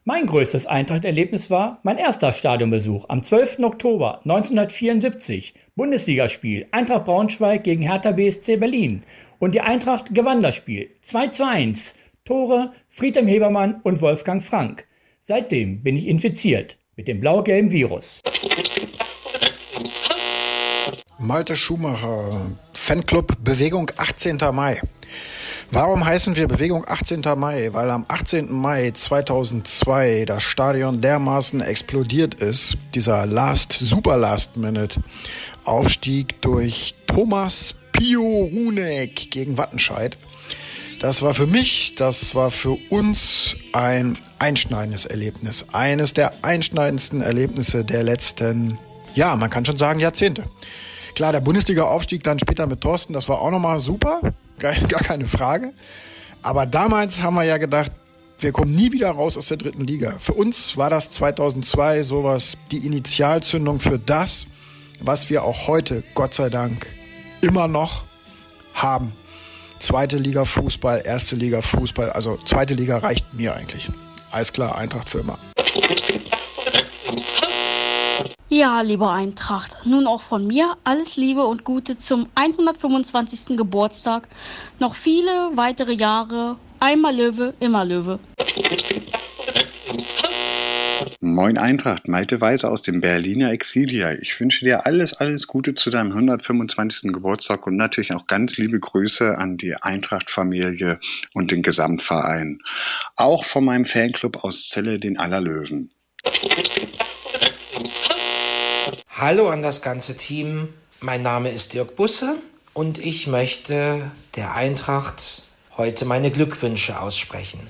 [0.05, 3.59] Mein größtes Eintracht-Erlebnis war mein erster Stadionbesuch am 12.
[3.65, 5.55] Oktober 1974.
[5.75, 9.03] Bundesligaspiel Eintracht Braunschweig gegen Hertha BSC Berlin.
[9.41, 11.95] Und die Eintracht gewann das Spiel 2 zu 1.
[12.25, 14.87] Tore Friedhelm Hebermann und Wolfgang Frank.
[15.23, 18.23] Seitdem bin ich infiziert mit dem blau-gelben Virus.
[21.19, 24.39] Malte Schumacher, Fanclub Bewegung 18.
[24.53, 24.81] Mai.
[25.73, 27.23] Warum heißen wir Bewegung 18.
[27.37, 27.73] Mai?
[27.73, 28.53] Weil am 18.
[28.53, 32.79] Mai 2002 das Stadion dermaßen explodiert ist.
[32.95, 35.01] Dieser Last, Super Last Minute
[35.65, 40.17] Aufstieg durch Thomas Pio Runek gegen Wattenscheid.
[41.01, 45.67] Das war für mich, das war für uns ein einschneidendes Erlebnis.
[45.73, 48.79] Eines der einschneidendsten Erlebnisse der letzten,
[49.15, 50.45] ja, man kann schon sagen Jahrzehnte.
[51.15, 54.21] Klar, der Bundesliga-Aufstieg dann später mit Thorsten, das war auch nochmal super
[54.59, 55.73] gar, keine Frage.
[56.43, 57.93] Aber damals haben wir ja gedacht,
[58.39, 60.17] wir kommen nie wieder raus aus der dritten Liga.
[60.19, 64.47] Für uns war das 2002 sowas die Initialzündung für das,
[65.01, 66.87] was wir auch heute, Gott sei Dank,
[67.41, 68.05] immer noch
[68.75, 69.13] haben.
[69.79, 73.91] Zweite Liga Fußball, erste Liga Fußball, also zweite Liga reicht mir eigentlich.
[74.31, 75.39] Alles klar, Eintracht für immer.
[78.59, 83.55] Ja, liebe Eintracht, nun auch von mir alles Liebe und Gute zum 125.
[83.55, 84.29] Geburtstag.
[84.79, 86.57] Noch viele weitere Jahre.
[86.81, 88.19] Einmal Löwe, immer Löwe.
[91.21, 94.13] Moin Eintracht, Malte Weise aus dem Berliner Exilia.
[94.13, 97.13] Ich wünsche dir alles, alles Gute zu deinem 125.
[97.13, 100.99] Geburtstag und natürlich auch ganz liebe Grüße an die Eintracht-Familie
[101.35, 102.61] und den Gesamtverein.
[103.17, 105.91] Auch von meinem Fanclub aus Celle, den Allerlöwen.
[109.19, 110.69] Hallo an das ganze Team.
[111.01, 112.37] Mein Name ist Dirk Busse
[112.75, 115.45] und ich möchte der Eintracht
[115.79, 117.67] heute meine Glückwünsche aussprechen.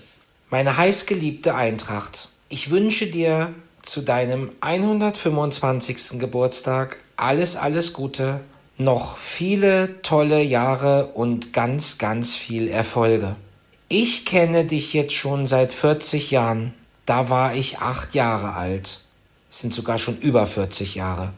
[0.51, 6.19] Meine heißgeliebte Eintracht, ich wünsche dir zu deinem 125.
[6.19, 8.41] Geburtstag alles, alles Gute,
[8.77, 13.37] noch viele tolle Jahre und ganz, ganz viel Erfolge.
[13.89, 16.75] Ich kenne dich jetzt schon seit 40 Jahren.
[17.05, 19.06] Da war ich acht Jahre alt
[19.59, 21.33] sind sogar schon über 40 Jahre.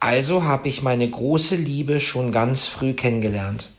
[0.00, 3.70] Also habe ich meine große Liebe schon ganz früh kennengelernt.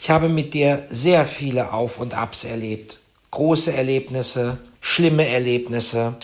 [0.00, 3.00] Ich habe mit dir sehr viele Auf und Abs erlebt.
[3.30, 6.16] Große Erlebnisse, schlimme Erlebnisse,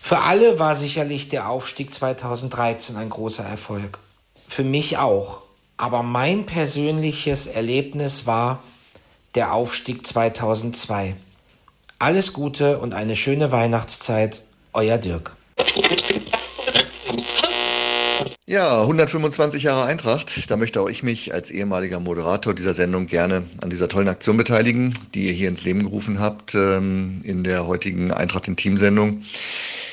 [0.00, 3.98] Für alle war sicherlich der Aufstieg 2013 ein großer Erfolg.
[4.46, 5.42] Für mich auch.
[5.76, 8.62] Aber mein persönliches Erlebnis war
[9.34, 11.14] der Aufstieg 2002.
[11.98, 15.36] Alles Gute und eine schöne Weihnachtszeit, euer Dirk.
[18.48, 20.50] Ja, 125 Jahre Eintracht.
[20.50, 24.38] Da möchte auch ich mich als ehemaliger Moderator dieser Sendung gerne an dieser tollen Aktion
[24.38, 29.20] beteiligen, die ihr hier ins Leben gerufen habt ähm, in der heutigen Eintracht in Team-Sendung.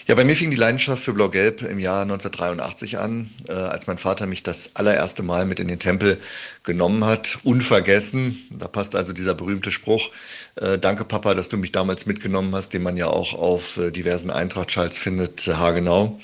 [0.07, 3.97] Ja, bei mir fing die Leidenschaft für Blau-Gelb im Jahr 1983 an, äh, als mein
[3.97, 6.17] Vater mich das allererste Mal mit in den Tempel
[6.63, 7.39] genommen hat.
[7.43, 10.11] Unvergessen, da passt also dieser berühmte Spruch,
[10.55, 13.91] äh, danke Papa, dass du mich damals mitgenommen hast, den man ja auch auf äh,
[13.91, 16.17] diversen Eintracht-Schalts findet, äh, haargenau.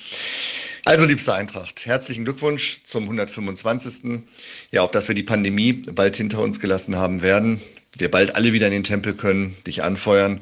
[0.83, 4.23] Also, liebste Eintracht, herzlichen Glückwunsch zum 125.
[4.71, 7.61] Ja, auf dass wir die Pandemie bald hinter uns gelassen haben werden.
[7.97, 10.41] Wir bald alle wieder in den Tempel können, dich anfeuern,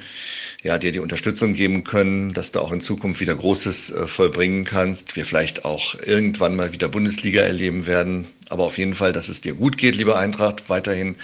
[0.64, 4.64] ja, dir die Unterstützung geben können, dass du auch in Zukunft wieder Großes äh, vollbringen
[4.64, 5.18] kannst.
[5.18, 8.28] Wir vielleicht auch irgendwann mal wieder Bundesliga erleben werden.
[8.48, 11.16] Aber auf jeden Fall, dass es dir gut geht, liebe Eintracht, weiterhin,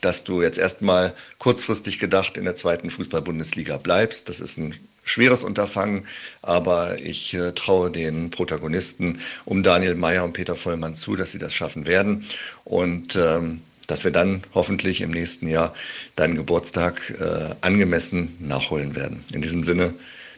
[0.00, 4.30] dass du jetzt erstmal kurzfristig gedacht in der zweiten Fußball-Bundesliga bleibst.
[4.30, 4.74] Das ist ein
[5.04, 6.06] schweres Unterfangen,
[6.42, 11.38] aber ich äh, traue den Protagonisten um Daniel Meyer und Peter Vollmann zu, dass sie
[11.38, 12.24] das schaffen werden
[12.64, 15.74] und ähm, dass wir dann hoffentlich im nächsten Jahr
[16.16, 19.22] deinen Geburtstag äh, angemessen nachholen werden.
[19.32, 19.94] In diesem Sinne,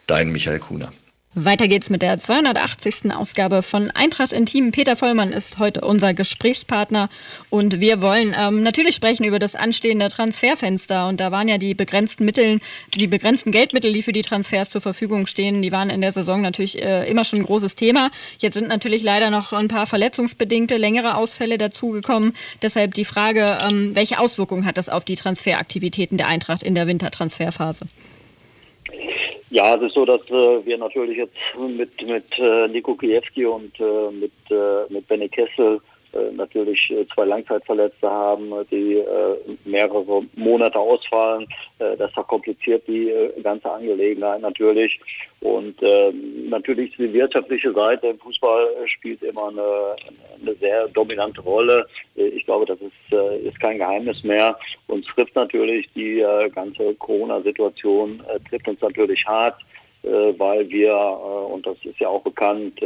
[0.07, 0.93] dein Michael Kuhner.
[1.39, 3.15] Weiter geht's mit der 280.
[3.15, 4.73] Ausgabe von Eintracht Intim.
[4.73, 7.11] Peter Vollmann ist heute unser Gesprächspartner
[7.51, 11.07] und wir wollen ähm, natürlich sprechen über das anstehende Transferfenster.
[11.07, 12.61] Und da waren ja die begrenzten Mittel,
[12.95, 16.41] die begrenzten Geldmittel, die für die Transfers zur Verfügung stehen, die waren in der Saison
[16.41, 18.11] natürlich äh, immer schon ein großes Thema.
[18.39, 22.33] Jetzt sind natürlich leider noch ein paar verletzungsbedingte, längere Ausfälle dazugekommen.
[22.63, 26.87] Deshalb die Frage, ähm, welche Auswirkungen hat das auf die Transferaktivitäten der Eintracht in der
[26.87, 27.89] Wintertransferphase?
[29.51, 33.79] Ja, es ist so, dass äh, wir natürlich jetzt mit, mit äh, Nico Kiewski und
[33.79, 35.81] äh, mit, äh, mit Benny Kessel
[36.33, 41.47] natürlich äh, zwei Langzeitverletzte haben, die äh, mehrere Monate ausfallen.
[41.79, 44.99] Das verkompliziert die ganze Angelegenheit natürlich.
[45.41, 45.77] Und
[46.49, 49.97] natürlich die wirtschaftliche Seite im Fußball spielt immer eine,
[50.41, 51.87] eine sehr dominante Rolle.
[52.15, 54.59] Ich glaube, das ist, ist kein Geheimnis mehr.
[54.87, 56.25] Uns trifft natürlich die
[56.55, 59.61] ganze Corona-Situation, trifft uns natürlich hart,
[60.03, 62.81] weil wir, und das ist ja auch bekannt,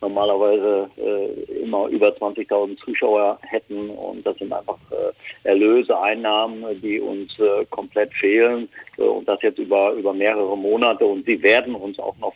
[0.00, 3.90] normalerweise äh, immer über 20.000 Zuschauer hätten.
[3.90, 8.68] Und das sind einfach äh, Erlöse, Einnahmen, die uns äh, komplett fehlen.
[8.96, 11.04] Äh, und das jetzt über, über mehrere Monate.
[11.04, 12.34] Und sie werden uns auch noch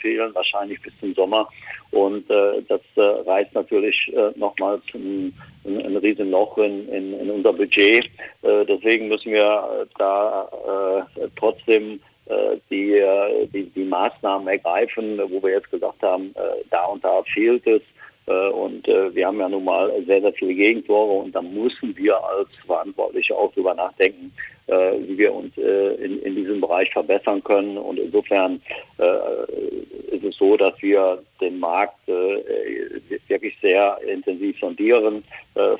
[0.00, 1.48] fehlen, wahrscheinlich bis zum Sommer.
[1.90, 7.30] Und äh, das äh, reißt natürlich äh, nochmals ein, ein, ein Riesenloch in, in, in
[7.30, 8.06] unser Budget.
[8.42, 12.11] Äh, deswegen müssen wir da äh, trotzdem äh,
[12.70, 17.22] die, äh, die, die Maßnahmen ergreifen, wo wir jetzt gesagt haben, äh, da und da
[17.24, 17.82] fehlt es.
[18.24, 22.48] Und wir haben ja nun mal sehr, sehr viele Gegentore und da müssen wir als
[22.64, 24.32] Verantwortliche auch drüber nachdenken,
[24.66, 27.76] wie wir uns in, in diesem Bereich verbessern können.
[27.76, 28.60] Und insofern
[28.98, 35.24] ist es so, dass wir den Markt wirklich sehr intensiv sondieren,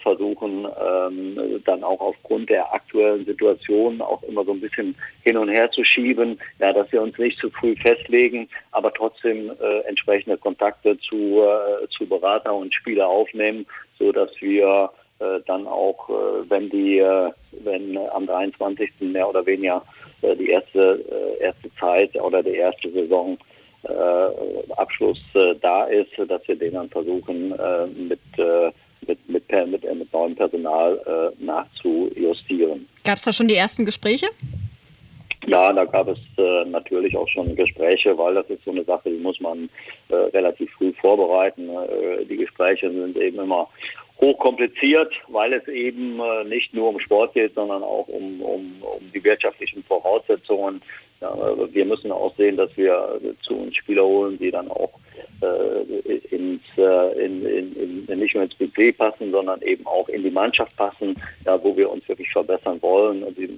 [0.02, 5.48] versuchen ähm, dann auch aufgrund der aktuellen Situation auch immer so ein bisschen hin und
[5.48, 10.36] her zu schieben, ja, dass wir uns nicht zu früh festlegen, aber trotzdem äh, entsprechende
[10.36, 13.66] Kontakte zu, äh, zu Berater und Spieler aufnehmen,
[13.98, 15.01] so dass wir äh,
[15.46, 17.30] dann auch, äh, wenn die, äh,
[17.64, 18.90] wenn am 23.
[19.00, 19.82] mehr oder weniger
[20.22, 21.04] äh, die erste,
[21.38, 23.38] äh, erste Zeit oder die erste Saison
[23.84, 28.70] äh, Abschluss äh, da ist, dass wir den dann versuchen äh, mit, äh,
[29.06, 32.88] mit, mit, mit, mit neuem Personal äh, nachzujustieren.
[33.04, 34.26] Gab es da schon die ersten Gespräche?
[35.46, 39.10] Ja, da gab es äh, natürlich auch schon Gespräche, weil das ist so eine Sache,
[39.10, 39.68] die muss man
[40.08, 41.68] äh, relativ früh vorbereiten.
[41.68, 43.68] Äh, die Gespräche sind eben immer
[44.22, 49.12] hochkompliziert, weil es eben äh, nicht nur um Sport geht, sondern auch um, um, um
[49.12, 50.80] die wirtschaftlichen Voraussetzungen.
[51.20, 51.36] Ja,
[51.72, 54.92] wir müssen auch sehen, dass wir zu uns Spieler holen, die dann auch
[55.40, 60.22] äh, ins, äh, in, in, in, nicht nur ins Budget passen, sondern eben auch in
[60.22, 63.24] die Mannschaft passen, ja, wo wir uns wirklich verbessern wollen.
[63.36, 63.48] Sie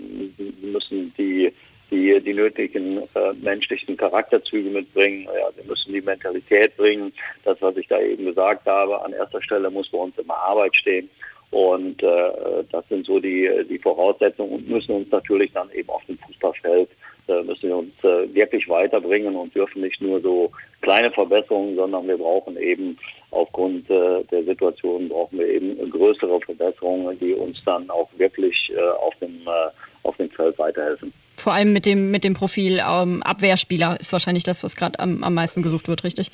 [0.62, 1.52] müssen die
[1.90, 5.24] die die nötigen äh, menschlichen Charakterzüge mitbringen.
[5.24, 7.12] Ja, wir müssen die Mentalität bringen.
[7.44, 10.74] Das, was ich da eben gesagt habe, an erster Stelle muss bei uns immer Arbeit
[10.76, 11.08] stehen.
[11.50, 16.04] Und äh, das sind so die, die Voraussetzungen und müssen uns natürlich dann eben auf
[16.06, 16.88] dem Fußballfeld
[17.28, 20.50] äh, müssen wir uns äh, wirklich weiterbringen und dürfen nicht nur so
[20.82, 22.98] kleine Verbesserungen, sondern wir brauchen eben
[23.30, 28.80] aufgrund äh, der Situation brauchen wir eben größere Verbesserungen, die uns dann auch wirklich äh,
[28.80, 29.70] auf dem äh,
[30.02, 31.12] auf dem Feld weiterhelfen.
[31.44, 35.22] Vor allem mit dem, mit dem Profil ähm, Abwehrspieler ist wahrscheinlich das, was gerade am,
[35.22, 36.30] am meisten gesucht wird, richtig?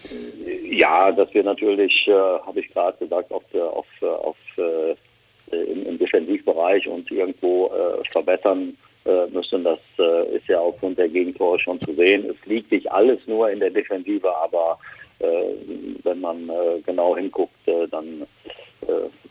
[0.71, 4.95] Ja, dass wir natürlich, äh, habe ich gerade gesagt, auf, der, auf, äh, auf äh,
[5.57, 9.65] im, im Defensivbereich uns irgendwo äh, verbessern äh, müssen.
[9.65, 12.31] Das äh, ist ja aufgrund der Gegentore schon zu sehen.
[12.31, 14.79] Es liegt nicht alles nur in der Defensive, aber
[15.19, 16.51] wenn man
[16.87, 18.27] genau hinguckt, dann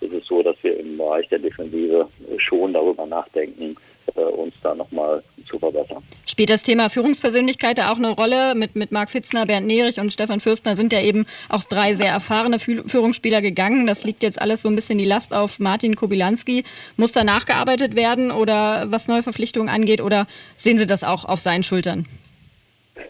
[0.02, 3.76] ist es so, dass wir im Bereich der Defensive schon darüber nachdenken,
[4.18, 6.04] uns da nochmal zu verbessern.
[6.26, 8.56] Spielt das Thema Führungspersönlichkeit da auch eine Rolle?
[8.56, 12.12] Mit, mit Marc Fitzner, Bernd Nerich und Stefan Fürstner sind ja eben auch drei sehr
[12.12, 13.88] erfahrene Führungsspieler gegangen.
[13.88, 16.64] Das liegt jetzt alles so ein bisschen die Last auf Martin Kobilanski.
[16.98, 21.64] Muss da nachgearbeitet werden oder was Neuverpflichtungen angeht oder sehen Sie das auch auf seinen
[21.64, 22.06] Schultern?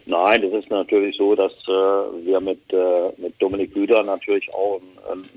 [0.05, 4.81] Nein, es ist natürlich so, dass äh, wir mit, äh, mit Dominik Güder natürlich auch
[5.11, 5.29] einen,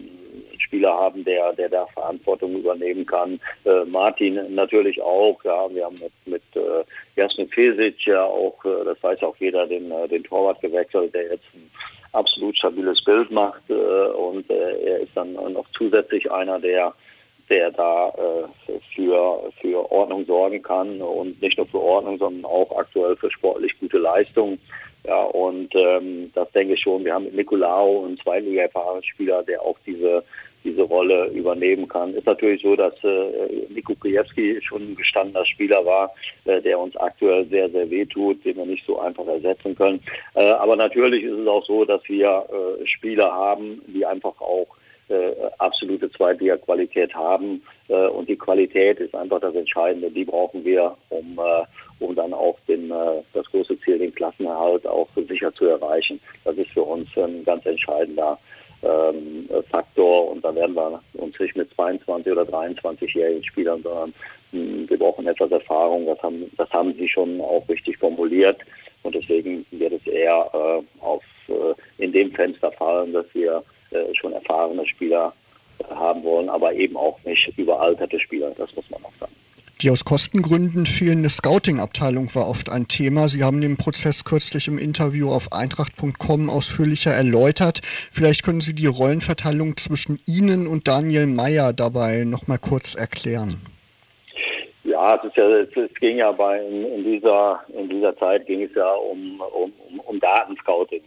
[0.73, 3.39] Spieler haben, der, der da Verantwortung übernehmen kann.
[3.65, 5.39] Äh, Martin natürlich auch.
[5.45, 6.83] Ja, wir haben mit, mit äh,
[7.15, 11.25] Jasmin Fesic ja auch, äh, das weiß auch jeder, den, äh, den Torwart gewechselt, der
[11.25, 11.71] jetzt ein
[12.13, 13.63] absolut stabiles Bild macht.
[13.69, 16.95] Äh, und äh, er ist dann noch zusätzlich einer, der
[17.51, 22.75] der da äh, für, für Ordnung sorgen kann und nicht nur für Ordnung, sondern auch
[22.79, 24.59] aktuell für sportlich gute Leistung.
[25.05, 27.05] Ja, und ähm, das denke ich schon.
[27.05, 28.69] Wir haben mit Nicolao einen zweitliga
[29.03, 30.23] Spieler, der auch diese
[30.65, 32.15] diese Rolle übernehmen kann.
[32.15, 36.97] Ist natürlich so, dass äh, Niko Krajewski schon ein gestandener Spieler war, äh, der uns
[36.97, 40.01] aktuell sehr, sehr wehtut, den wir nicht so einfach ersetzen können.
[40.35, 44.69] Äh, aber natürlich ist es auch so, dass wir äh, Spieler haben, die einfach auch
[45.09, 47.63] äh, absolute Zweitliga-Qualität haben.
[47.89, 50.11] Äh, und die Qualität ist einfach das Entscheidende.
[50.11, 54.87] Die brauchen wir, um, äh, um dann auch den, äh, das große Ziel, den Klassenerhalt,
[54.87, 56.21] auch sicher zu erreichen.
[56.45, 58.39] Das ist für uns ein ganz entscheidender
[58.83, 64.15] ähm, Faktor und da werden wir uns nicht mit 22 oder 23-jährigen Spielern, sondern
[64.51, 66.07] hm, wir brauchen etwas Erfahrung.
[66.07, 68.59] Das haben, das haben Sie schon auch richtig formuliert
[69.03, 74.15] und deswegen wird es eher äh, auf äh, in dem Fenster fallen, dass wir äh,
[74.15, 75.33] schon erfahrene Spieler
[75.79, 78.53] äh, haben wollen, aber eben auch nicht überalterte Spieler.
[78.57, 79.33] Das muss man auch sagen.
[79.83, 83.27] Die aus Kostengründen fehlende Scouting-Abteilung war oft ein Thema.
[83.27, 87.81] Sie haben den Prozess kürzlich im Interview auf eintracht.com ausführlicher erläutert.
[88.13, 93.61] Vielleicht können Sie die Rollenverteilung zwischen Ihnen und Daniel Meyer dabei noch mal kurz erklären.
[94.85, 98.71] Ja, es, ja, es ging ja bei in, in, dieser in dieser Zeit ging es
[98.77, 101.03] ja um, um, um Datenscouting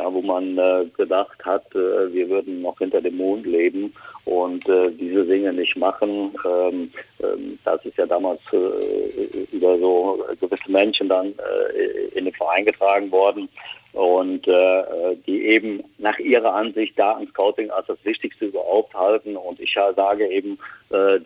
[0.00, 3.92] ja, wo man äh, gedacht hat, äh, wir würden noch hinter dem Mond leben
[4.24, 6.34] und äh, diese Dinge nicht machen.
[6.46, 6.90] Ähm,
[7.22, 12.64] ähm, das ist ja damals äh, über so gewisse Menschen dann äh, in den Verein
[12.64, 13.48] getragen worden
[13.92, 19.36] und äh, die eben nach ihrer Ansicht Datenscouting als das Wichtigste überhaupt halten.
[19.36, 20.58] Und ich sage eben,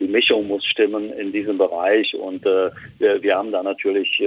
[0.01, 2.15] die Mischung muss stimmen in diesem Bereich.
[2.15, 2.73] Und wir,
[3.23, 4.23] wir haben da natürlich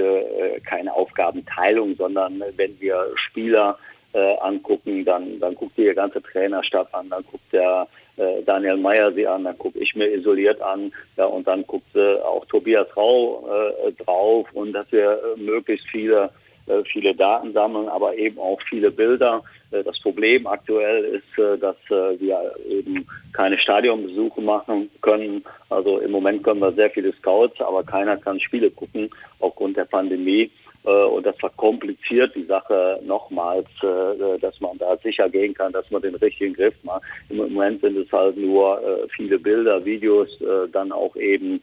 [0.64, 3.78] keine Aufgabenteilung, sondern wenn wir Spieler
[4.18, 9.12] äh, angucken, dann, dann guckt die ganze Trainerstab an, dann guckt der äh, Daniel Meyer
[9.12, 12.88] sie an, dann gucke ich mir isoliert an, ja, und dann guckt äh, auch Tobias
[12.96, 16.30] Rau äh, drauf und dass wir äh, möglichst viele
[16.66, 19.42] äh, viele Daten sammeln, aber eben auch viele Bilder.
[19.70, 25.44] Äh, das Problem aktuell ist, dass wir eben keine Stadionbesuche machen können.
[25.70, 29.84] Also im Moment können wir sehr viele Scouts, aber keiner kann Spiele gucken aufgrund der
[29.84, 30.50] Pandemie.
[30.84, 35.90] Äh, und das verkompliziert die Sache nochmals, äh, dass man da sicher gehen kann, dass
[35.90, 37.02] man den richtigen Griff macht.
[37.28, 40.28] Im Moment sind es halt nur äh, viele Bilder, Videos,
[40.72, 41.60] dann auch eben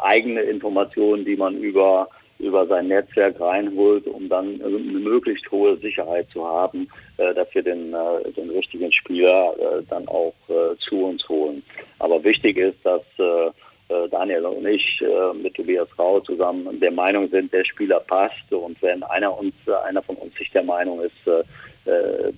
[0.00, 6.28] eigene Informationen, die man über über sein Netzwerk reinholt, um dann eine möglichst hohe Sicherheit
[6.30, 7.94] zu haben, dass wir den,
[8.36, 9.54] den richtigen Spieler
[9.88, 10.34] dann auch
[10.78, 11.62] zu uns holen.
[12.00, 13.50] Aber wichtig ist, dass äh,
[14.10, 18.50] Daniel und ich äh, mit Tobias Rau zusammen der Meinung sind, der Spieler passt.
[18.50, 21.12] Und wenn einer uns, äh, einer von uns nicht der Meinung ist,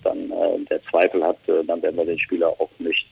[0.03, 0.33] dann
[0.71, 3.07] der Zweifel hat, dann werden wir den Spieler auch nicht,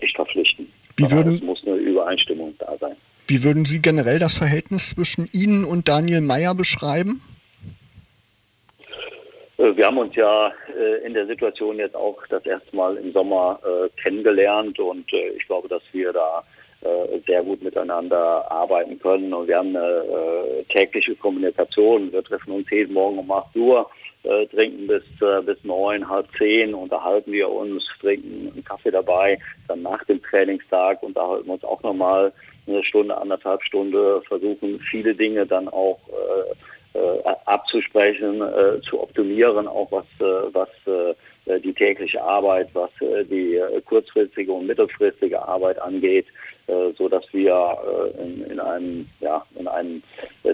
[0.00, 0.72] nicht verpflichten.
[0.96, 2.96] Wie würden, es muss eine Übereinstimmung da sein.
[3.26, 7.20] Wie würden Sie generell das Verhältnis zwischen Ihnen und Daniel Meyer beschreiben?
[9.58, 10.50] Wir haben uns ja
[11.04, 13.60] in der Situation jetzt auch das erste Mal im Sommer
[14.02, 16.49] kennengelernt und ich glaube, dass wir da äh,
[17.26, 19.32] sehr gut miteinander arbeiten können.
[19.32, 22.12] Und wir haben eine äh, tägliche Kommunikation.
[22.12, 23.90] Wir treffen uns jeden Morgen um 8 Uhr,
[24.22, 29.38] äh, trinken bis, äh, bis 9, halb 10, unterhalten wir uns, trinken einen Kaffee dabei.
[29.68, 32.32] Dann nach dem Trainingstag unterhalten wir uns auch nochmal
[32.66, 39.66] eine Stunde, anderthalb Stunde, versuchen viele Dinge dann auch äh, äh, abzusprechen, äh, zu optimieren,
[39.68, 45.40] auch was, äh, was äh, die tägliche Arbeit, was äh, die äh, kurzfristige und mittelfristige
[45.40, 46.26] Arbeit angeht,
[46.96, 47.78] so dass wir
[48.18, 50.02] in, in einem, ja, in einem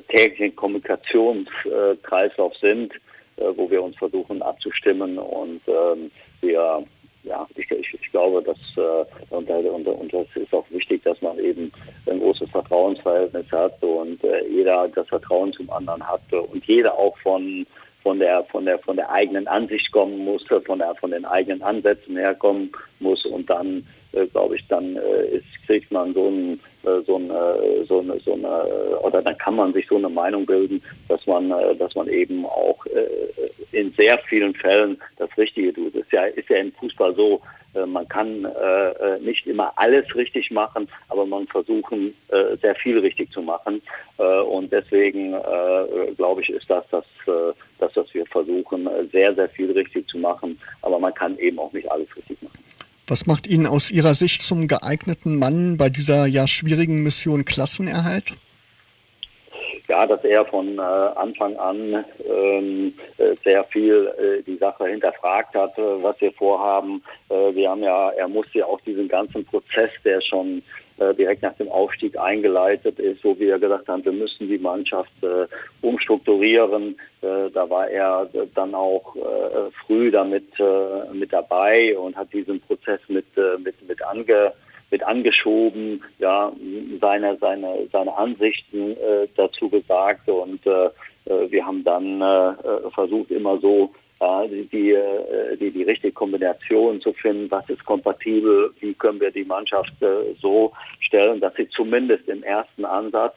[0.08, 2.92] täglichen Kommunikationskreislauf sind,
[3.36, 6.10] wo wir uns versuchen abzustimmen und ähm,
[6.40, 6.84] wir
[7.26, 9.04] ja, ich, ich, ich glaube, dass äh,
[9.34, 11.72] und, und, und das ist auch wichtig, dass man eben
[12.08, 17.16] ein großes Vertrauensverhältnis hat und äh, jeder das Vertrauen zum anderen hat und jeder auch
[17.18, 17.66] von
[18.02, 21.62] von der von der von der eigenen Ansicht kommen muss, von der von den eigenen
[21.62, 23.84] Ansätzen herkommen muss und dann
[24.16, 28.18] äh, glaube ich, dann äh, ist, kriegt man so ein äh, so eine, so eine,
[28.20, 31.48] so eine, oder dann kann man sich so eine Meinung bilden, dass man,
[31.78, 32.86] dass man eben auch
[33.72, 35.94] in sehr vielen Fällen das Richtige tut.
[35.94, 37.40] Es ist ja, ist ja im Fußball so,
[37.86, 38.46] man kann
[39.20, 42.14] nicht immer alles richtig machen, aber man versuchen,
[42.62, 43.82] sehr viel richtig zu machen.
[44.48, 45.34] und deswegen
[46.16, 47.04] glaube ich, ist das das,
[47.78, 50.58] das, was wir versuchen, sehr, sehr viel richtig zu machen.
[50.82, 52.35] Aber man kann eben auch nicht alles richtig.
[53.08, 58.32] Was macht ihn aus Ihrer Sicht zum geeigneten Mann bei dieser ja schwierigen Mission Klassenerhalt?
[59.88, 65.54] Ja, dass er von äh, Anfang an ähm, äh, sehr viel äh, die Sache hinterfragt
[65.54, 67.04] hat, äh, was wir vorhaben.
[67.28, 70.60] Äh, wir haben ja, er musste ja auch diesen ganzen Prozess, der schon
[70.98, 75.46] direkt nach dem Aufstieg eingeleitet ist, wo wir gesagt haben, wir müssen die Mannschaft äh,
[75.82, 76.96] umstrukturieren.
[77.20, 82.60] Äh, da war er dann auch äh, früh damit äh, mit dabei und hat diesen
[82.60, 84.52] Prozess mit, äh, mit, mit ange
[84.90, 86.52] mit angeschoben, ja,
[87.00, 90.90] seine, seine, seine Ansichten äh, dazu gesagt und äh,
[91.24, 97.12] wir haben dann äh, versucht, immer so die, die, äh, die, die richtige Kombination zu
[97.12, 102.28] finden, was ist kompatibel, wie können wir die Mannschaft äh, so stellen, dass sie zumindest
[102.28, 103.36] im ersten Ansatz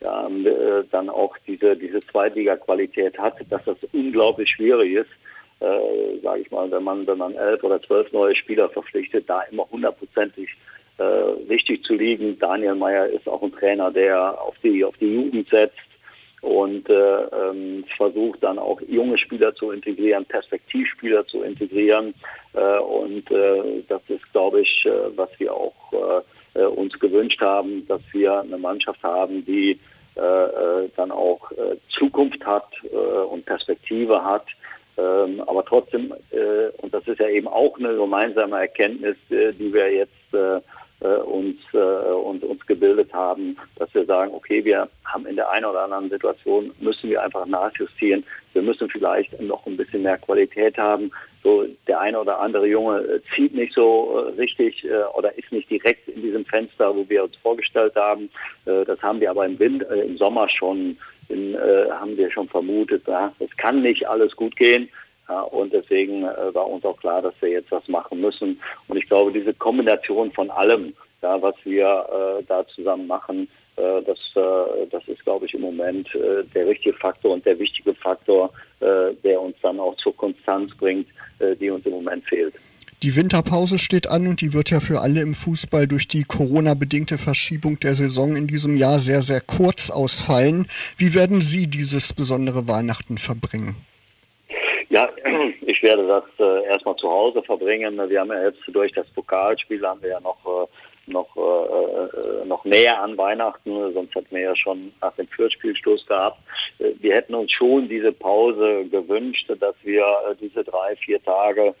[0.00, 5.10] äh, dann auch diese, diese Zweitliga-Qualität hat, dass das unglaublich schwierig ist,
[5.60, 9.40] äh, sage ich mal, wenn man, wenn man elf oder zwölf neue Spieler verpflichtet, da
[9.50, 10.50] immer hundertprozentig
[10.98, 12.38] äh, richtig zu liegen.
[12.38, 15.78] Daniel Meyer ist auch ein Trainer, der auf die, auf die Jugend setzt,
[16.40, 22.14] und äh, ähm, versucht dann auch junge Spieler zu integrieren, Perspektivspieler zu integrieren.
[22.54, 25.74] Äh, und äh, das ist, glaube ich, äh, was wir auch
[26.54, 29.78] äh, äh, uns gewünscht haben, dass wir eine Mannschaft haben, die
[30.16, 34.46] äh, äh, dann auch äh, Zukunft hat äh, und Perspektive hat.
[34.96, 39.72] Ähm, aber trotzdem, äh, und das ist ja eben auch eine gemeinsame Erkenntnis, äh, die
[39.72, 40.60] wir jetzt äh,
[41.00, 45.48] äh, uns, äh, und, uns gebildet haben, dass wir sagen, okay, wir haben in der
[45.50, 48.24] einen oder anderen Situation, müssen wir einfach nachjustieren.
[48.52, 51.12] Wir müssen vielleicht noch ein bisschen mehr Qualität haben.
[51.44, 54.84] So der eine oder andere Junge äh, zieht nicht so richtig
[55.14, 58.28] oder ist nicht direkt in diesem Fenster, wo wir uns vorgestellt haben.
[58.64, 60.96] Das haben wir aber im, Wind, im Sommer schon,
[61.28, 61.56] in,
[61.90, 63.06] haben wir schon vermutet.
[63.06, 64.88] Ja, es kann nicht alles gut gehen.
[65.28, 68.60] Ja, und deswegen äh, war uns auch klar, dass wir jetzt was machen müssen.
[68.88, 71.84] Und ich glaube, diese Kombination von allem, ja, was wir
[72.38, 76.66] äh, da zusammen machen, äh, das, äh, das ist, glaube ich, im Moment äh, der
[76.66, 78.50] richtige Faktor und der wichtige Faktor,
[78.80, 81.08] äh, der uns dann auch zur Konstanz bringt,
[81.60, 82.54] die uns im Moment fehlt.
[83.04, 87.16] Die Winterpause steht an und die wird ja für alle im Fußball durch die Corona-bedingte
[87.16, 90.66] Verschiebung der Saison in diesem Jahr sehr, sehr kurz ausfallen.
[90.96, 93.76] Wie werden Sie dieses besondere Weihnachten verbringen?
[94.90, 95.08] Ja,
[95.60, 97.98] ich werde das äh, erstmal zu Hause verbringen.
[98.08, 100.66] Wir haben ja jetzt durch das Pokalspiel haben wir ja noch äh,
[101.10, 106.06] noch äh, äh noch näher an Weihnachten, sonst hätten wir ja schon nach dem Fürspielstoß
[106.06, 106.38] gehabt.
[106.78, 111.74] Äh, wir hätten uns schon diese Pause gewünscht, dass wir äh, diese drei, vier Tage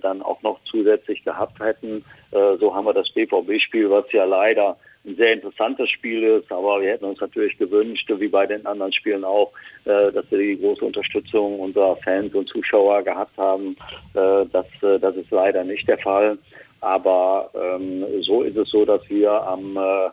[0.00, 2.04] dann auch noch zusätzlich gehabt hätten.
[2.30, 6.90] So haben wir das BVB-Spiel, was ja leider ein sehr interessantes Spiel ist, aber wir
[6.90, 9.52] hätten uns natürlich gewünscht, wie bei den anderen Spielen auch,
[9.84, 13.76] äh, dass wir die große Unterstützung unserer Fans und Zuschauer gehabt haben.
[14.14, 16.38] Äh, das, äh, das ist leider nicht der Fall.
[16.80, 20.10] Aber ähm, so ist es so, dass wir am äh,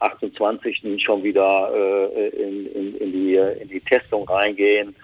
[0.00, 1.02] 28.
[1.02, 4.94] schon wieder äh, in, in, in, die, in die Testung reingehen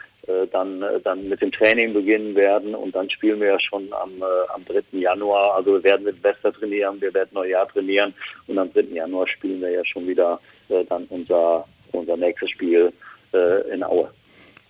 [0.50, 4.10] dann, äh, dann mit dem Training beginnen werden und dann spielen wir ja schon am,
[4.20, 4.98] äh, am 3.
[4.98, 5.56] Januar.
[5.56, 8.14] Also wir werden mit Wester trainieren, wir werden Neujahr trainieren
[8.46, 8.82] und am 3.
[8.94, 12.92] Januar spielen wir ja schon wieder äh, dann unser, unser nächstes Spiel
[13.32, 14.10] äh, in Aue.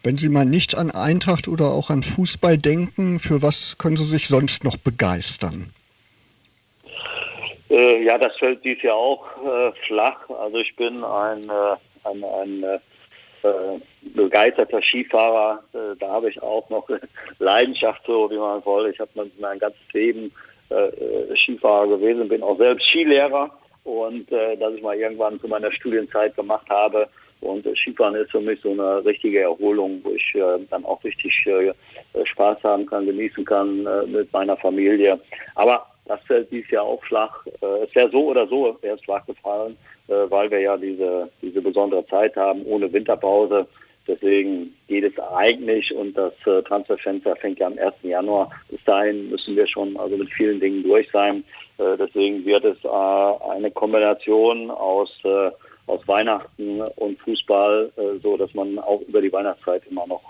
[0.02, 4.04] Wenn Sie mal nicht an Eintracht oder auch an Fußball denken, für was können Sie
[4.04, 5.72] sich sonst noch begeistern?
[7.68, 9.26] Äh, ja, das fällt dies Jahr auch
[9.86, 10.28] flach.
[10.30, 11.50] Also ich bin ein,
[12.04, 12.80] ein, ein
[13.42, 15.62] äh, begeisterter Skifahrer.
[15.72, 16.88] Äh, da habe ich auch noch
[17.38, 18.90] Leidenschaft, so wie man soll.
[18.90, 20.32] Ich habe mein ganzes Leben
[20.70, 23.50] äh, Skifahrer gewesen, bin auch selbst Skilehrer
[23.84, 27.08] und äh, dass ich mal irgendwann zu meiner Studienzeit gemacht habe.
[27.40, 31.02] Und äh, Skifahren ist für mich so eine richtige Erholung, wo ich äh, dann auch
[31.04, 31.72] richtig äh,
[32.24, 35.18] Spaß haben kann, genießen kann äh, mit meiner Familie.
[35.54, 37.46] Aber das fällt dieses Jahr auch flach.
[37.62, 39.76] Äh, es wäre so oder so erst flach gefallen,
[40.08, 43.66] äh, weil wir ja diese, diese besondere Zeit haben ohne Winterpause.
[44.10, 47.94] Deswegen geht es eigentlich und das äh, Transferfenster fängt ja am 1.
[48.02, 48.50] Januar.
[48.68, 51.44] Bis dahin müssen wir schon also mit vielen Dingen durch sein.
[51.78, 52.88] Äh, deswegen wird es äh,
[53.52, 55.10] eine Kombination aus,
[55.86, 60.22] aus Weihnachten und Fußball, so dass man auch über die Weihnachtszeit immer noch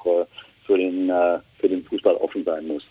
[0.67, 1.11] für, den,
[1.59, 2.83] für den Fußball offen sein muss.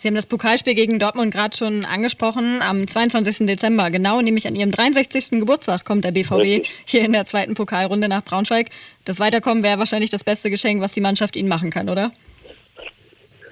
[0.00, 2.62] Sie haben das Pokalspiel gegen Dortmund gerade schon angesprochen.
[2.62, 3.48] Am 22.
[3.48, 5.30] Dezember, genau, nämlich an Ihrem 63.
[5.30, 6.70] Geburtstag, kommt der BVB Richtig.
[6.86, 8.68] hier in der zweiten Pokalrunde nach Braunschweig.
[9.04, 12.12] Das Weiterkommen wäre wahrscheinlich das beste Geschenk, was die Mannschaft Ihnen machen kann, oder?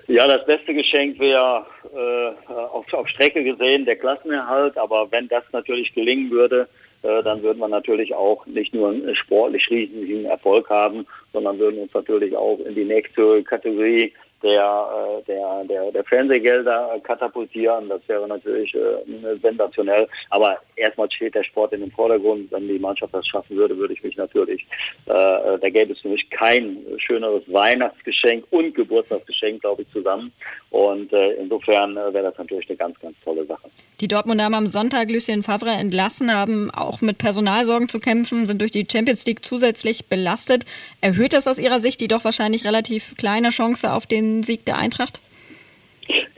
[0.07, 4.79] Ja, das beste Geschenk wäre äh, auf, auf Strecke gesehen der Klassenerhalt.
[4.79, 6.69] Aber wenn das natürlich gelingen würde,
[7.03, 11.81] äh, dann würden wir natürlich auch nicht nur einen sportlich riesigen Erfolg haben, sondern würden
[11.81, 17.89] uns natürlich auch in die nächste Kategorie der, äh, der, der, der Fernsehgelder katapultieren.
[17.89, 20.07] Das wäre natürlich äh, sensationell.
[20.30, 22.51] Aber erstmal steht der Sport in den Vordergrund.
[22.53, 24.66] Wenn die Mannschaft das schaffen würde, würde ich mich natürlich,
[25.07, 30.32] äh, äh da gäbe es für mich kein schöneres Weihnachtsgeschenk und Geburtstagsgeschenk, glaube ich, zusammen.
[30.70, 33.68] Und äh, insofern äh, wäre das natürlich eine ganz, ganz tolle Sache.
[34.01, 38.61] Die Dortmunder haben am Sonntag Lucien Favre entlassen, haben auch mit Personalsorgen zu kämpfen, sind
[38.61, 40.64] durch die Champions League zusätzlich belastet.
[41.01, 44.79] Erhöht das aus Ihrer Sicht die doch wahrscheinlich relativ kleine Chance auf den Sieg der
[44.79, 45.20] Eintracht?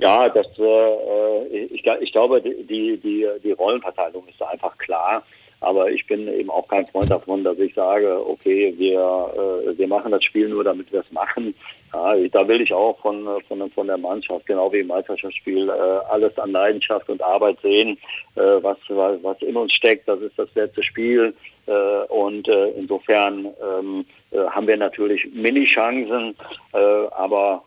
[0.00, 5.22] Ja, das, äh, ich, ich, glaube, die, die, die Rollenverteilung ist einfach klar.
[5.60, 9.88] Aber ich bin eben auch kein Freund davon, dass ich sage, okay, wir, äh, wir
[9.88, 11.54] machen das Spiel nur, damit wir es machen.
[11.92, 15.72] Ja, da will ich auch von, von, von der Mannschaft, genau wie im Meisterschaftsspiel, äh,
[16.10, 17.96] alles an Leidenschaft und Arbeit sehen,
[18.34, 20.08] äh, was, was in uns steckt.
[20.08, 21.34] Das ist das letzte Spiel.
[21.66, 21.72] Äh,
[22.08, 26.34] und insofern ähm, äh, haben wir natürlich Mini-Chancen,
[26.72, 27.64] aber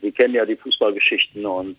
[0.00, 1.76] Sie kennen ja die Fußballgeschichten und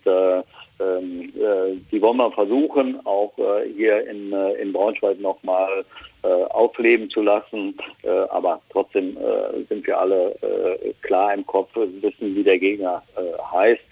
[0.78, 5.84] ähm, äh, die wollen wir versuchen, auch äh, hier in, äh, in Braunschweig nochmal
[6.22, 7.76] äh, aufleben zu lassen.
[8.02, 13.02] Äh, aber trotzdem äh, sind wir alle äh, klar im Kopf, wissen, wie der Gegner
[13.16, 13.82] äh, heißt.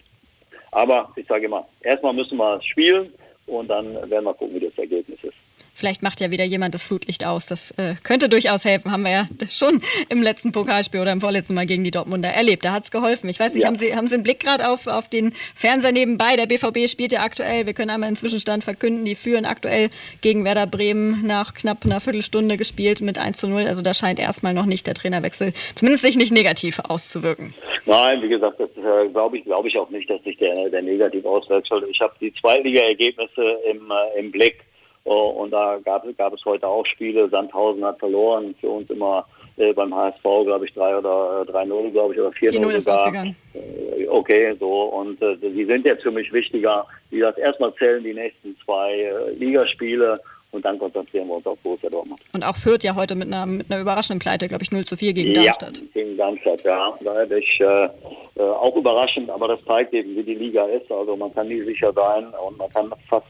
[0.72, 3.12] Aber ich sage immer, erstmal müssen wir spielen
[3.46, 5.43] und dann werden wir gucken, wie das Ergebnis ist.
[5.74, 7.46] Vielleicht macht ja wieder jemand das Flutlicht aus.
[7.46, 8.92] Das äh, könnte durchaus helfen.
[8.92, 12.64] Haben wir ja schon im letzten Pokalspiel oder im vorletzten Mal gegen die Dortmunder erlebt.
[12.64, 13.28] Da hat es geholfen.
[13.28, 13.68] Ich weiß nicht, ja.
[13.68, 16.36] haben, Sie, haben Sie einen Blick gerade auf, auf den Fernseher nebenbei?
[16.36, 17.66] Der BVB spielt ja aktuell.
[17.66, 19.04] Wir können einmal einen Zwischenstand verkünden.
[19.04, 23.66] Die führen aktuell gegen Werder Bremen nach knapp einer Viertelstunde gespielt mit 1 zu 0.
[23.66, 27.54] Also da scheint erstmal noch nicht der Trainerwechsel, zumindest sich nicht negativ auszuwirken.
[27.84, 30.82] Nein, wie gesagt, das äh, glaube ich, glaube ich auch nicht, dass sich der, der
[30.82, 31.68] negativ auswirkt.
[31.90, 34.64] Ich habe die Zweitliga-Ergebnisse im, äh, im Blick.
[35.04, 37.28] Und da gab, gab es heute auch Spiele.
[37.28, 38.54] Sandhausen hat verloren.
[38.60, 39.26] Für uns immer
[39.56, 43.26] äh, beim HSV, glaube ich, 3 oder 3-0, äh, glaube ich, oder 4-0 sogar.
[43.26, 44.84] Äh, okay, so.
[44.84, 46.86] Und äh, die sind jetzt für mich wichtiger.
[47.10, 50.20] Wie gesagt, erstmal zählen die nächsten zwei äh, Ligaspiele
[50.54, 52.20] und dann konzentrieren wir uns auf Borussia Dortmund.
[52.32, 54.96] Und auch Fürth ja heute mit einer, mit einer überraschenden Pleite, glaube ich, 0 zu
[54.96, 55.78] 4 gegen Darmstadt.
[55.78, 56.96] Ja, gegen Darmstadt, ja.
[57.00, 57.88] Da hätte ich äh,
[58.36, 60.90] äh, auch überraschend, aber das zeigt eben, wie die Liga ist.
[60.90, 63.26] Also man kann nie sicher sein und man kann fast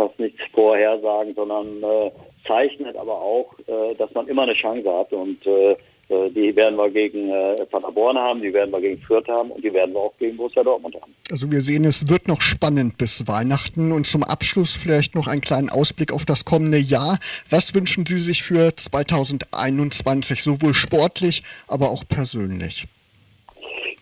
[0.00, 2.10] fast nichts vorhersagen, sondern äh,
[2.46, 5.12] zeichnet aber auch, äh, dass man immer eine Chance hat.
[5.12, 5.72] Und äh,
[6.08, 9.62] äh, die werden wir gegen äh, Paderborn haben, die werden wir gegen Fürth haben und
[9.62, 11.14] die werden wir auch gegen Borussia Dortmund haben.
[11.30, 15.42] Also wir sehen, es wird noch spannend bis Weihnachten und zum Abschluss vielleicht noch einen
[15.42, 17.18] kleinen Ausblick auf das kommende Jahr.
[17.50, 22.86] Was wünschen Sie sich für 2021, sowohl sportlich, aber auch persönlich?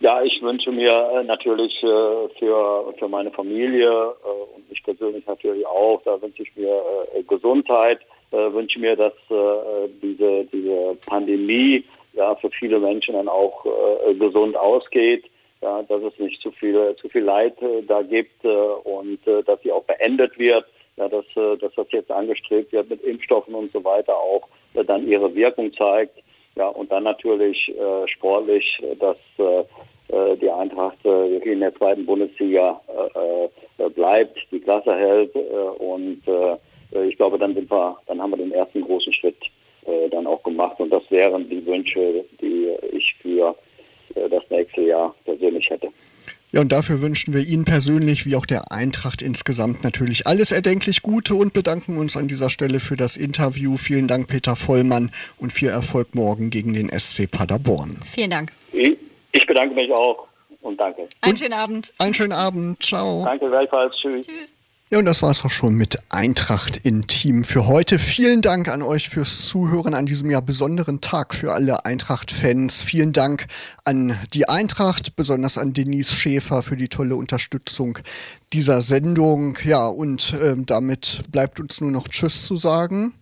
[0.01, 5.27] Ja, ich wünsche mir äh, natürlich äh, für, für meine Familie äh, und mich persönlich
[5.27, 6.81] natürlich auch, da wünsche ich mir
[7.27, 9.15] Gesundheit, wünsche mir, dass
[10.03, 11.83] diese, diese Pandemie
[12.13, 13.65] ja, für viele Menschen dann auch
[14.19, 15.25] gesund ausgeht,
[15.63, 17.55] ja, dass es nicht zu viel, zu viel Leid
[17.87, 22.91] da gibt und dass sie auch beendet wird, ja, dass, dass das jetzt angestrebt wird
[22.91, 26.19] mit Impfstoffen und so weiter auch dann ihre Wirkung zeigt.
[26.59, 32.81] Ja, und dann natürlich äh, sportlich, dass äh, die Eintracht äh, in der zweiten Bundesliga
[32.89, 33.45] äh,
[33.85, 38.33] äh, bleibt, die Klasse hält äh, und äh, ich glaube, dann sind wir, dann haben
[38.33, 39.37] wir den ersten großen Schritt
[39.87, 43.55] äh, dann auch gemacht und das wären die Wünsche, die ich für
[44.17, 45.91] äh, das nächste Jahr persönlich hätte.
[46.51, 51.03] Ja, und dafür wünschen wir Ihnen persönlich wie auch der Eintracht insgesamt natürlich alles erdenklich
[51.03, 53.77] Gute und bedanken uns an dieser Stelle für das Interview.
[53.77, 57.99] Vielen Dank, Peter Vollmann, und viel Erfolg morgen gegen den SC Paderborn.
[58.05, 58.53] Vielen Dank.
[58.73, 60.27] Ich bedanke mich auch
[60.63, 61.09] und danke.
[61.21, 61.93] Einen schönen Abend.
[61.99, 62.83] Einen schönen Abend.
[62.83, 63.25] Ciao.
[63.25, 63.95] Danke gleichfalls.
[63.97, 64.27] Tschüss.
[64.27, 64.58] Tschüss.
[64.91, 67.99] Ja, und das war es auch schon mit Eintracht in Team für heute.
[67.99, 72.85] Vielen Dank an euch fürs Zuhören an diesem ja besonderen Tag für alle Eintracht-Fans.
[72.85, 73.49] Vielen Dank
[73.85, 77.99] an die Eintracht, besonders an Denise Schäfer für die tolle Unterstützung
[78.55, 79.59] dieser Sendung.
[79.63, 83.13] Ja, und äh, damit bleibt uns nur noch Tschüss zu sagen.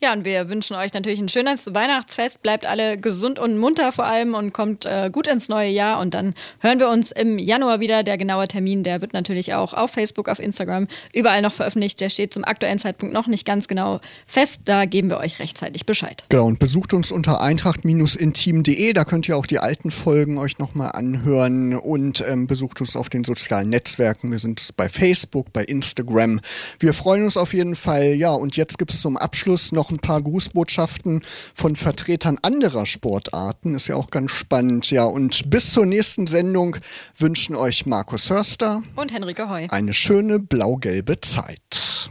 [0.00, 2.40] Ja, und wir wünschen euch natürlich ein schönes Weihnachtsfest.
[2.40, 5.98] Bleibt alle gesund und munter vor allem und kommt äh, gut ins neue Jahr.
[5.98, 8.04] Und dann hören wir uns im Januar wieder.
[8.04, 12.00] Der genaue Termin, der wird natürlich auch auf Facebook, auf Instagram, überall noch veröffentlicht.
[12.00, 14.60] Der steht zum aktuellen Zeitpunkt noch nicht ganz genau fest.
[14.66, 16.22] Da geben wir euch rechtzeitig Bescheid.
[16.28, 18.92] Genau, und besucht uns unter eintracht-intim.de.
[18.92, 23.08] Da könnt ihr auch die alten Folgen euch nochmal anhören und ähm, besucht uns auf
[23.08, 24.30] den sozialen Netzwerken.
[24.30, 26.40] Wir sind bei Facebook, bei Instagram.
[26.78, 28.14] Wir freuen uns auf jeden Fall.
[28.14, 31.22] Ja, und jetzt gibt es zum Abschluss noch noch ein paar Grußbotschaften
[31.54, 33.74] von Vertretern anderer Sportarten.
[33.74, 34.90] Ist ja auch ganz spannend.
[34.90, 36.76] Ja, und bis zur nächsten Sendung
[37.16, 42.10] wünschen euch Markus Hörster und Henrike Heu eine schöne blau-gelbe Zeit.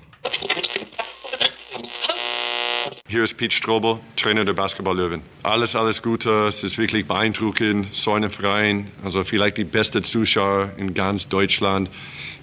[3.09, 5.21] Hier ist Pete Strobel, Trainer der Basketball-Löwen.
[5.43, 6.47] Alles, alles Gute.
[6.47, 7.87] Es ist wirklich beeindruckend.
[7.95, 11.89] So eine Verein, also vielleicht die beste Zuschauer in ganz Deutschland.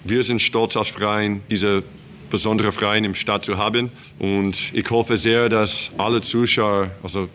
[0.03, 1.83] Wir sind stolz als Verein, diese
[2.29, 3.91] besondere Verein im Stadt zu haben.
[4.19, 7.29] Und ich hoffe sehr, dass alle Zuschauer, also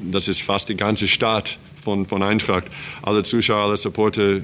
[0.00, 2.64] das ist fast die ganze Stadt von, von Eintracht,
[3.02, 4.40] alle Zuschauer, alle Supporter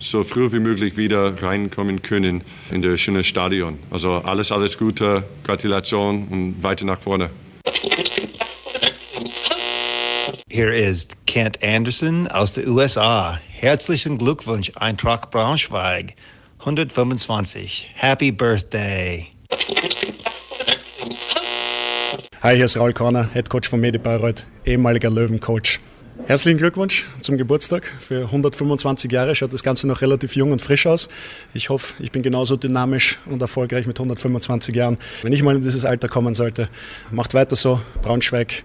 [0.00, 3.78] so früh wie möglich wieder reinkommen können in das schöne Stadion.
[3.90, 7.30] Also alles, alles Gute, Gratulation und weiter nach vorne.
[10.50, 13.38] Hier ist Kent Anderson aus den USA.
[13.48, 16.14] Herzlichen Glückwunsch, Eintracht Braunschweig.
[16.58, 17.90] 125.
[17.94, 19.28] Happy Birthday.
[22.42, 25.80] Hi, hier ist Raul Korner, Head Coach von Medi Bayreuth, ehemaliger Löwencoach.
[26.26, 27.90] Herzlichen Glückwunsch zum Geburtstag.
[27.98, 31.08] Für 125 Jahre schaut das Ganze noch relativ jung und frisch aus.
[31.54, 34.98] Ich hoffe, ich bin genauso dynamisch und erfolgreich mit 125 Jahren.
[35.22, 36.68] Wenn ich mal in dieses Alter kommen sollte,
[37.10, 37.80] macht weiter so.
[38.02, 38.64] Braunschweig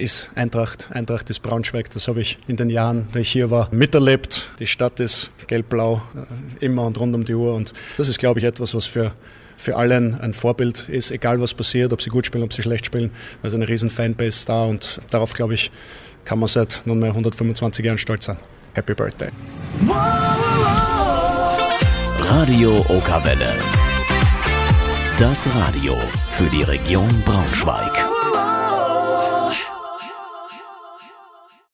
[0.00, 0.88] ist Eintracht.
[0.90, 1.90] Eintracht ist Braunschweig.
[1.90, 4.50] Das habe ich in den Jahren, da ich hier war, miterlebt.
[4.58, 7.54] Die Stadt ist gelb-blau, äh, immer und rund um die Uhr.
[7.54, 9.12] Und das ist, glaube ich, etwas, was für
[9.60, 12.86] für alle ein, Vorbild ist, egal was passiert, ob sie gut spielen, ob sie schlecht
[12.86, 13.10] spielen.
[13.42, 15.70] Also eine riesen Fanbase da und darauf, glaube ich,
[16.24, 18.38] kann man seit nunmehr 125 Jahren stolz sein.
[18.72, 19.28] Happy Birthday.
[22.20, 23.52] Radio Okawelle.
[25.18, 25.96] Das Radio
[26.38, 28.19] für die Region Braunschweig.